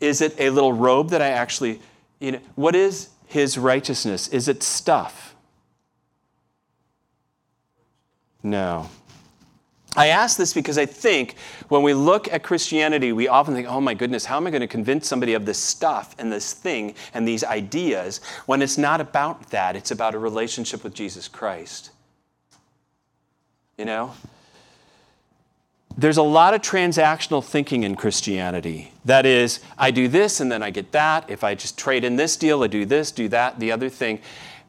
Is 0.01 0.21
it 0.21 0.35
a 0.37 0.49
little 0.49 0.73
robe 0.73 1.09
that 1.11 1.21
I 1.21 1.29
actually, 1.29 1.79
you 2.19 2.33
know, 2.33 2.39
what 2.55 2.75
is 2.75 3.09
his 3.27 3.57
righteousness? 3.57 4.27
Is 4.27 4.47
it 4.47 4.61
stuff? 4.61 5.35
No. 8.43 8.89
I 9.95 10.07
ask 10.07 10.37
this 10.37 10.53
because 10.53 10.77
I 10.77 10.85
think 10.85 11.35
when 11.69 11.83
we 11.83 11.93
look 11.93 12.31
at 12.31 12.43
Christianity, 12.43 13.13
we 13.13 13.27
often 13.27 13.53
think, 13.53 13.67
oh 13.67 13.79
my 13.79 13.93
goodness, 13.93 14.25
how 14.25 14.37
am 14.37 14.47
I 14.47 14.51
going 14.51 14.61
to 14.61 14.67
convince 14.67 15.07
somebody 15.07 15.33
of 15.33 15.45
this 15.45 15.57
stuff 15.57 16.15
and 16.19 16.31
this 16.31 16.53
thing 16.53 16.95
and 17.13 17.27
these 17.27 17.43
ideas 17.43 18.21
when 18.45 18.61
it's 18.61 18.77
not 18.77 18.99
about 19.01 19.49
that? 19.51 19.75
It's 19.75 19.91
about 19.91 20.15
a 20.15 20.19
relationship 20.19 20.83
with 20.83 20.93
Jesus 20.93 21.27
Christ. 21.27 21.91
You 23.77 23.85
know? 23.85 24.13
There's 25.97 26.17
a 26.17 26.23
lot 26.23 26.53
of 26.53 26.61
transactional 26.61 27.43
thinking 27.43 27.83
in 27.83 27.95
Christianity. 27.95 28.91
That 29.05 29.25
is, 29.25 29.61
I 29.77 29.91
do 29.91 30.09
this 30.09 30.41
and 30.41 30.51
then 30.51 30.61
I 30.61 30.69
get 30.69 30.91
that. 30.91 31.29
If 31.29 31.41
I 31.41 31.55
just 31.55 31.77
trade 31.77 32.03
in 32.03 32.17
this 32.17 32.35
deal, 32.35 32.63
I 32.63 32.67
do 32.67 32.85
this, 32.85 33.11
do 33.11 33.29
that, 33.29 33.59
the 33.59 33.71
other 33.71 33.87
thing 33.87 34.19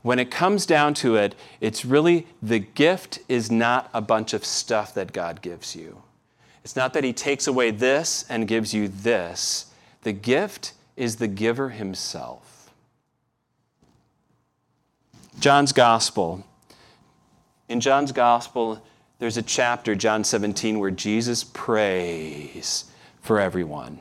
when 0.06 0.20
it 0.20 0.30
comes 0.30 0.66
down 0.66 0.94
to 0.94 1.16
it, 1.16 1.34
it's 1.60 1.84
really 1.84 2.28
the 2.40 2.60
gift 2.60 3.18
is 3.28 3.50
not 3.50 3.90
a 3.92 4.00
bunch 4.00 4.32
of 4.34 4.44
stuff 4.44 4.94
that 4.94 5.12
God 5.12 5.42
gives 5.42 5.74
you. 5.74 6.00
It's 6.62 6.76
not 6.76 6.92
that 6.92 7.02
He 7.02 7.12
takes 7.12 7.48
away 7.48 7.72
this 7.72 8.24
and 8.28 8.46
gives 8.46 8.72
you 8.72 8.86
this. 8.86 9.66
The 10.02 10.12
gift 10.12 10.74
is 10.94 11.16
the 11.16 11.26
giver 11.26 11.70
Himself. 11.70 12.70
John's 15.40 15.72
Gospel. 15.72 16.46
In 17.68 17.80
John's 17.80 18.12
Gospel, 18.12 18.80
there's 19.18 19.36
a 19.36 19.42
chapter, 19.42 19.96
John 19.96 20.22
17, 20.22 20.78
where 20.78 20.92
Jesus 20.92 21.42
prays 21.42 22.84
for 23.22 23.40
everyone. 23.40 23.98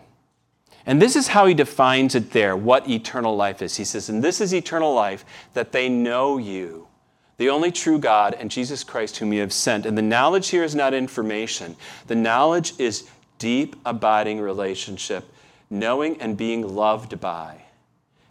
And 0.86 1.02
this 1.02 1.16
is 1.16 1.30
how 1.30 1.48
he 1.48 1.54
defines 1.54 2.14
it 2.14 2.32
there, 2.32 2.56
what 2.56 2.88
eternal 2.88 3.36
life 3.36 3.62
is. 3.62 3.76
He 3.76 3.84
says, 3.84 4.10
And 4.10 4.24
this 4.24 4.40
is 4.40 4.54
eternal 4.54 4.94
life, 4.94 5.26
that 5.54 5.72
they 5.72 5.90
know 5.90 6.38
you, 6.38 6.88
the 7.38 7.50
only 7.50 7.72
true 7.72 7.98
God, 7.98 8.36
and 8.36 8.52
Jesus 8.52 8.84
Christ, 8.84 9.18
whom 9.18 9.34
you 9.34 9.42
have 9.42 9.54
sent. 9.54 9.86
And 9.86 9.98
the 9.98 10.04
knowledge 10.04 10.50
here 10.50 10.64
is 10.64 10.76
not 10.76 10.94
information, 10.94 11.76
the 12.08 12.16
knowledge 12.16 12.74
is 12.78 13.10
deep, 13.40 13.76
abiding 13.86 14.40
relationship, 14.40 15.26
knowing 15.70 16.22
and 16.22 16.38
being 16.38 16.76
loved 16.76 17.20
by, 17.20 17.64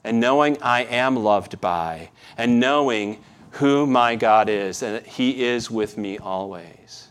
and 0.05 0.21
knowing 0.21 0.57
I 0.63 0.85
am 0.85 1.17
loved 1.17 1.61
by, 1.61 2.11
and 2.39 2.61
knowing 2.61 3.23
who 3.51 3.87
my 3.87 4.15
God 4.15 4.49
is, 4.49 4.83
and 4.83 4.95
that 4.95 5.07
He 5.07 5.45
is 5.45 5.71
with 5.71 5.99
me 5.99 6.19
always. 6.19 7.04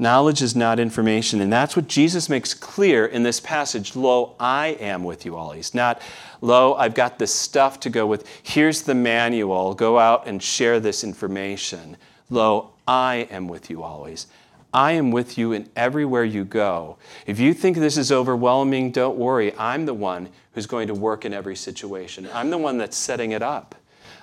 Knowledge 0.00 0.40
is 0.40 0.56
not 0.56 0.80
information. 0.80 1.42
And 1.42 1.52
that's 1.52 1.76
what 1.76 1.86
Jesus 1.86 2.30
makes 2.30 2.54
clear 2.54 3.04
in 3.04 3.22
this 3.22 3.38
passage. 3.38 3.94
Lo, 3.94 4.34
I 4.40 4.68
am 4.80 5.04
with 5.04 5.26
you 5.26 5.36
always. 5.36 5.74
Not, 5.74 6.00
lo, 6.40 6.74
I've 6.74 6.94
got 6.94 7.18
this 7.18 7.34
stuff 7.34 7.78
to 7.80 7.90
go 7.90 8.06
with. 8.06 8.26
Here's 8.42 8.80
the 8.80 8.94
manual. 8.94 9.74
Go 9.74 9.98
out 9.98 10.26
and 10.26 10.42
share 10.42 10.80
this 10.80 11.04
information. 11.04 11.98
Lo, 12.30 12.70
I 12.88 13.28
am 13.30 13.46
with 13.46 13.68
you 13.68 13.82
always. 13.82 14.26
I 14.72 14.92
am 14.92 15.10
with 15.10 15.36
you 15.36 15.52
in 15.52 15.68
everywhere 15.76 16.24
you 16.24 16.46
go. 16.46 16.96
If 17.26 17.38
you 17.38 17.52
think 17.52 17.76
this 17.76 17.98
is 17.98 18.10
overwhelming, 18.10 18.92
don't 18.92 19.18
worry. 19.18 19.54
I'm 19.58 19.84
the 19.84 19.92
one 19.92 20.30
who's 20.54 20.66
going 20.66 20.88
to 20.88 20.94
work 20.94 21.26
in 21.26 21.34
every 21.34 21.56
situation. 21.56 22.26
I'm 22.32 22.48
the 22.48 22.56
one 22.56 22.78
that's 22.78 22.96
setting 22.96 23.32
it 23.32 23.42
up. 23.42 23.74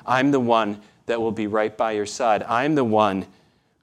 I'm 0.08 0.32
the 0.32 0.40
one 0.40 0.82
that 1.06 1.22
will 1.22 1.32
be 1.32 1.46
right 1.46 1.78
by 1.78 1.92
your 1.92 2.08
side. 2.08 2.42
I'm 2.44 2.74
the 2.74 2.84
one 2.84 3.28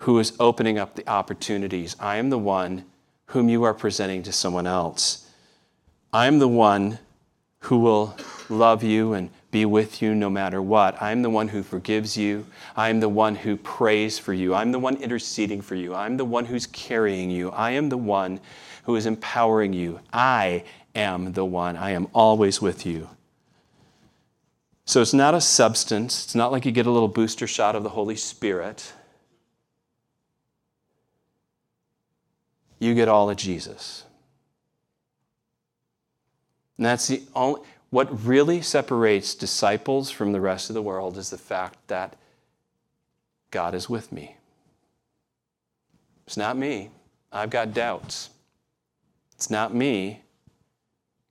who 0.05 0.19
is 0.19 0.37
opening 0.39 0.79
up 0.79 0.95
the 0.95 1.09
opportunities. 1.09 1.97
I 1.99 2.17
am 2.17 2.29
the 2.29 2.39
one 2.39 2.85
whom 3.29 3.49
you 3.49 3.63
are 3.63 3.73
presenting 3.73 4.23
to 4.25 4.33
someone 4.33 4.67
else. 4.67 5.31
I 6.13 6.27
am 6.27 6.41
the 6.41 6.49
one 6.49 6.99
who 7.61 7.79
will 7.79 8.15
love 8.51 8.83
you 8.83 9.15
and 9.15 9.31
be 9.51 9.65
with 9.65 10.03
you 10.03 10.15
no 10.15 10.29
matter 10.29 10.61
what. 10.61 11.01
I'm 11.01 11.23
the 11.23 11.31
one 11.31 11.49
who 11.49 11.63
forgives 11.63 12.19
you. 12.19 12.45
I'm 12.77 13.01
the 13.01 13.09
one 13.09 13.35
who 13.35 13.57
prays 13.57 14.19
for 14.19 14.35
you. 14.35 14.55
I'm 14.55 14.73
the 14.73 14.79
one 14.79 14.97
interceding 14.97 15.63
for 15.63 15.75
you. 15.75 15.95
I'm 15.95 16.19
the 16.19 16.25
one 16.27 16.45
who's 16.45 16.67
carrying 16.67 17.31
you. 17.31 17.49
I 17.53 17.71
am 17.71 17.89
the 17.89 17.97
one 17.97 18.41
who 18.83 18.97
is 18.97 19.07
empowering 19.07 19.73
you. 19.73 20.01
I 20.13 20.65
am 20.95 21.33
the 21.33 21.47
one. 21.47 21.79
I 21.79 21.93
am 21.93 22.09
always 22.13 22.61
with 22.61 22.85
you. 22.85 23.09
So 24.85 25.01
it's 25.01 25.15
not 25.15 25.33
a 25.33 25.41
substance. 25.41 26.27
It's 26.27 26.35
not 26.35 26.53
like 26.53 26.67
you 26.67 26.73
get 26.73 26.85
a 26.85 26.91
little 26.91 27.09
booster 27.09 27.47
shot 27.47 27.75
of 27.75 27.85
the 27.85 27.89
Holy 27.89 28.17
Spirit. 28.17 28.93
You 32.85 32.93
get 32.93 33.09
all 33.09 33.31
of 33.31 33.39
Jesus. 33.39 34.05
And 36.77 36.85
that's 36.85 37.09
the 37.09 37.23
only, 37.35 37.63
what 37.89 38.27
really 38.27 38.61
separates 38.61 39.35
disciples 39.35 40.11
from 40.11 40.33
the 40.33 40.41
rest 40.41 40.69
of 40.69 40.75
the 40.75 40.83
world 40.83 41.17
is 41.17 41.31
the 41.31 41.39
fact 41.39 41.79
that 41.89 42.15
God 43.51 43.75
is 43.75 43.89
with 43.89 44.13
me. 44.13 44.37
It's 46.27 46.37
not 46.37 46.59
me. 46.59 46.91
I've 47.33 47.49
got 47.49 47.73
doubts. 47.73 48.29
It's 49.35 49.49
not 49.49 49.75
me. 49.75 50.21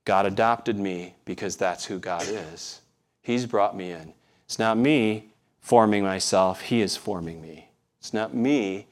God 0.04 0.26
adopted 0.26 0.76
me 0.76 1.14
because 1.24 1.54
that's 1.54 1.84
who 1.84 2.00
God 2.00 2.26
is. 2.26 2.80
He's 3.22 3.46
brought 3.46 3.76
me 3.76 3.92
in. 3.92 4.12
It's 4.44 4.58
not 4.58 4.76
me 4.76 5.30
forming 5.60 6.02
myself, 6.02 6.62
He 6.62 6.80
is 6.80 6.96
forming 6.96 7.40
me. 7.40 7.68
It's 8.00 8.12
not 8.12 8.34
me 8.34 8.88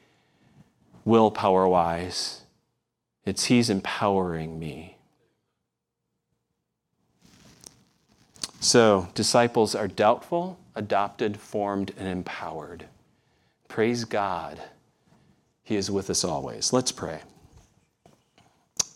willpower 1.04 1.66
wise, 1.66 2.41
it's 3.24 3.44
He's 3.44 3.70
empowering 3.70 4.58
me. 4.58 4.96
So, 8.60 9.08
disciples 9.14 9.74
are 9.74 9.88
doubtful, 9.88 10.58
adopted, 10.76 11.38
formed, 11.38 11.92
and 11.98 12.08
empowered. 12.08 12.86
Praise 13.66 14.04
God. 14.04 14.60
He 15.64 15.76
is 15.76 15.90
with 15.90 16.10
us 16.10 16.24
always. 16.24 16.72
Let's 16.72 16.92
pray. 16.92 17.22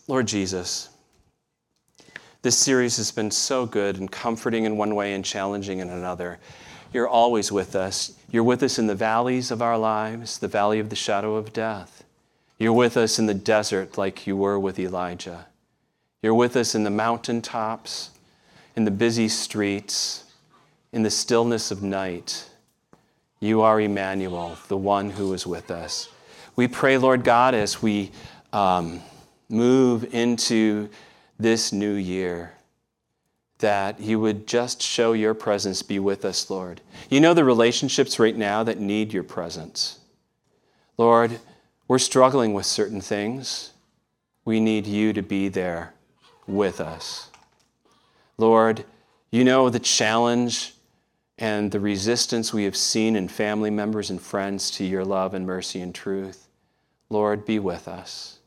Lord 0.07 0.27
Jesus, 0.27 0.89
this 2.41 2.57
series 2.57 2.95
has 2.95 3.11
been 3.11 3.29
so 3.29 3.65
good 3.65 3.97
and 3.97 4.09
comforting 4.09 4.63
in 4.63 4.77
one 4.77 4.95
way 4.95 5.13
and 5.13 5.25
challenging 5.25 5.79
in 5.79 5.89
another. 5.89 6.39
You're 6.93 7.07
always 7.07 7.51
with 7.51 7.75
us. 7.75 8.13
You're 8.31 8.43
with 8.43 8.63
us 8.63 8.79
in 8.79 8.87
the 8.87 8.95
valleys 8.95 9.51
of 9.51 9.61
our 9.61 9.77
lives, 9.77 10.37
the 10.37 10.47
valley 10.47 10.79
of 10.79 10.89
the 10.89 10.95
shadow 10.95 11.35
of 11.35 11.51
death. 11.51 11.96
You're 12.59 12.73
with 12.73 12.97
us 12.97 13.19
in 13.19 13.27
the 13.27 13.33
desert 13.33 13.97
like 13.97 14.25
you 14.25 14.35
were 14.35 14.59
with 14.59 14.79
Elijah. 14.79 15.47
You're 16.21 16.33
with 16.33 16.55
us 16.55 16.73
in 16.73 16.83
the 16.83 16.89
mountaintops, 16.89 18.09
in 18.75 18.85
the 18.85 18.91
busy 18.91 19.27
streets, 19.27 20.23
in 20.91 21.03
the 21.03 21.11
stillness 21.11 21.69
of 21.69 21.83
night. 21.83 22.49
You 23.39 23.61
are 23.61 23.79
Emmanuel, 23.79 24.57
the 24.67 24.77
one 24.77 25.11
who 25.11 25.33
is 25.33 25.45
with 25.45 25.69
us. 25.69 26.09
We 26.55 26.67
pray, 26.67 26.97
Lord 26.97 27.23
God, 27.23 27.53
as 27.53 27.83
we 27.83 28.11
um, 28.51 29.01
move 29.49 30.13
into 30.13 30.89
this 31.37 31.71
new 31.71 31.93
year 31.93 32.53
that 33.59 33.99
you 33.99 34.19
would 34.19 34.47
just 34.47 34.81
show 34.81 35.13
your 35.13 35.33
presence 35.33 35.81
be 35.81 35.99
with 35.99 36.25
us, 36.25 36.49
Lord. 36.49 36.81
You 37.09 37.19
know 37.19 37.33
the 37.33 37.43
relationships 37.43 38.19
right 38.19 38.35
now 38.35 38.63
that 38.63 38.79
need 38.79 39.13
your 39.13 39.23
presence. 39.23 39.99
Lord, 40.97 41.39
we're 41.87 41.99
struggling 41.99 42.53
with 42.53 42.65
certain 42.65 43.01
things. 43.01 43.71
We 44.45 44.59
need 44.59 44.87
you 44.87 45.13
to 45.13 45.21
be 45.21 45.49
there 45.49 45.93
with 46.45 46.79
us. 46.81 47.29
Lord, 48.37 48.85
you 49.31 49.43
know 49.43 49.69
the 49.69 49.79
challenge 49.79 50.73
and 51.37 51.71
the 51.71 51.79
resistance 51.79 52.53
we 52.53 52.63
have 52.63 52.75
seen 52.75 53.15
in 53.15 53.27
family 53.27 53.69
members 53.69 54.09
and 54.09 54.21
friends 54.21 54.71
to 54.71 54.83
your 54.83 55.05
love 55.05 55.33
and 55.33 55.45
mercy 55.45 55.81
and 55.81 55.93
truth. 55.93 56.47
Lord, 57.09 57.45
be 57.45 57.59
with 57.59 57.87
us. 57.87 58.39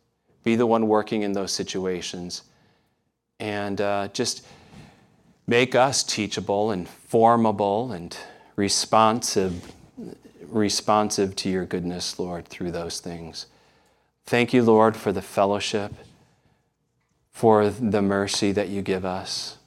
Be 0.43 0.57
the 0.57 0.67
one 0.67 0.89
working 0.89 1.23
in 1.23 1.33
those 1.33 1.53
situations 1.53 2.43
and 3.39 3.81
uh, 3.81 4.09
just 4.09 4.47
make 5.47 5.75
us 5.75 6.03
teachable 6.03 6.71
and 6.71 6.89
formable 6.89 7.93
and 7.93 8.17
responsive 8.57 9.73
responsive 10.53 11.37
to 11.37 11.49
your 11.49 11.65
goodness 11.65 12.19
lord 12.19 12.47
through 12.47 12.73
those 12.73 13.01
things. 13.01 13.47
Thank 14.25 14.53
you 14.53 14.63
lord 14.63 14.97
for 14.97 15.13
the 15.13 15.23
fellowship 15.23 15.93
for 17.31 17.71
the 17.71 18.03
mercy 18.03 18.53
that 18.53 18.69
you 18.69 18.83
give 18.83 19.05
us 19.05 19.59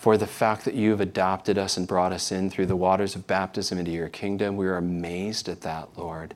for 0.00 0.16
the 0.16 0.26
fact 0.26 0.64
that 0.64 0.72
you 0.72 0.92
have 0.92 1.00
adopted 1.02 1.58
us 1.58 1.76
and 1.76 1.86
brought 1.86 2.10
us 2.10 2.32
in 2.32 2.48
through 2.48 2.64
the 2.64 2.74
waters 2.74 3.14
of 3.14 3.26
baptism 3.26 3.78
into 3.78 3.90
your 3.90 4.08
kingdom. 4.08 4.56
We 4.56 4.66
are 4.66 4.78
amazed 4.78 5.46
at 5.46 5.60
that 5.60 5.90
lord 5.94 6.32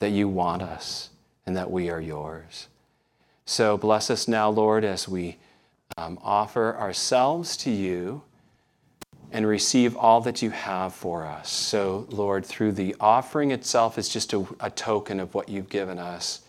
that 0.00 0.10
you 0.10 0.26
want 0.28 0.62
us 0.62 1.10
and 1.46 1.56
that 1.56 1.70
we 1.70 1.88
are 1.88 2.00
yours. 2.00 2.66
So 3.46 3.78
bless 3.78 4.10
us 4.10 4.26
now 4.26 4.50
lord 4.50 4.82
as 4.82 5.06
we 5.08 5.36
um, 5.96 6.18
offer 6.24 6.76
ourselves 6.76 7.56
to 7.58 7.70
you 7.70 8.22
and 9.34 9.48
receive 9.48 9.96
all 9.96 10.20
that 10.20 10.42
you 10.42 10.50
have 10.50 10.94
for 10.94 11.26
us. 11.26 11.50
So, 11.50 12.06
Lord, 12.08 12.46
through 12.46 12.72
the 12.72 12.94
offering 13.00 13.50
itself 13.50 13.98
is 13.98 14.08
just 14.08 14.32
a, 14.32 14.46
a 14.60 14.70
token 14.70 15.18
of 15.18 15.34
what 15.34 15.48
you've 15.48 15.68
given 15.68 15.98
us. 15.98 16.42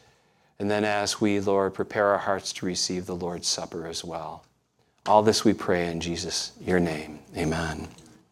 And 0.59 0.69
then 0.69 0.85
as 0.85 1.19
we, 1.19 1.39
Lord, 1.39 1.73
prepare 1.73 2.09
our 2.09 2.19
hearts 2.19 2.53
to 2.53 2.65
receive 2.65 3.07
the 3.07 3.15
Lord's 3.15 3.47
Supper 3.47 3.87
as 3.87 4.05
well. 4.05 4.45
All 5.07 5.23
this 5.23 5.43
we 5.43 5.51
pray 5.51 5.91
in 5.91 5.99
Jesus, 5.99 6.51
your 6.61 6.79
name. 6.79 7.19
Amen. 7.35 7.87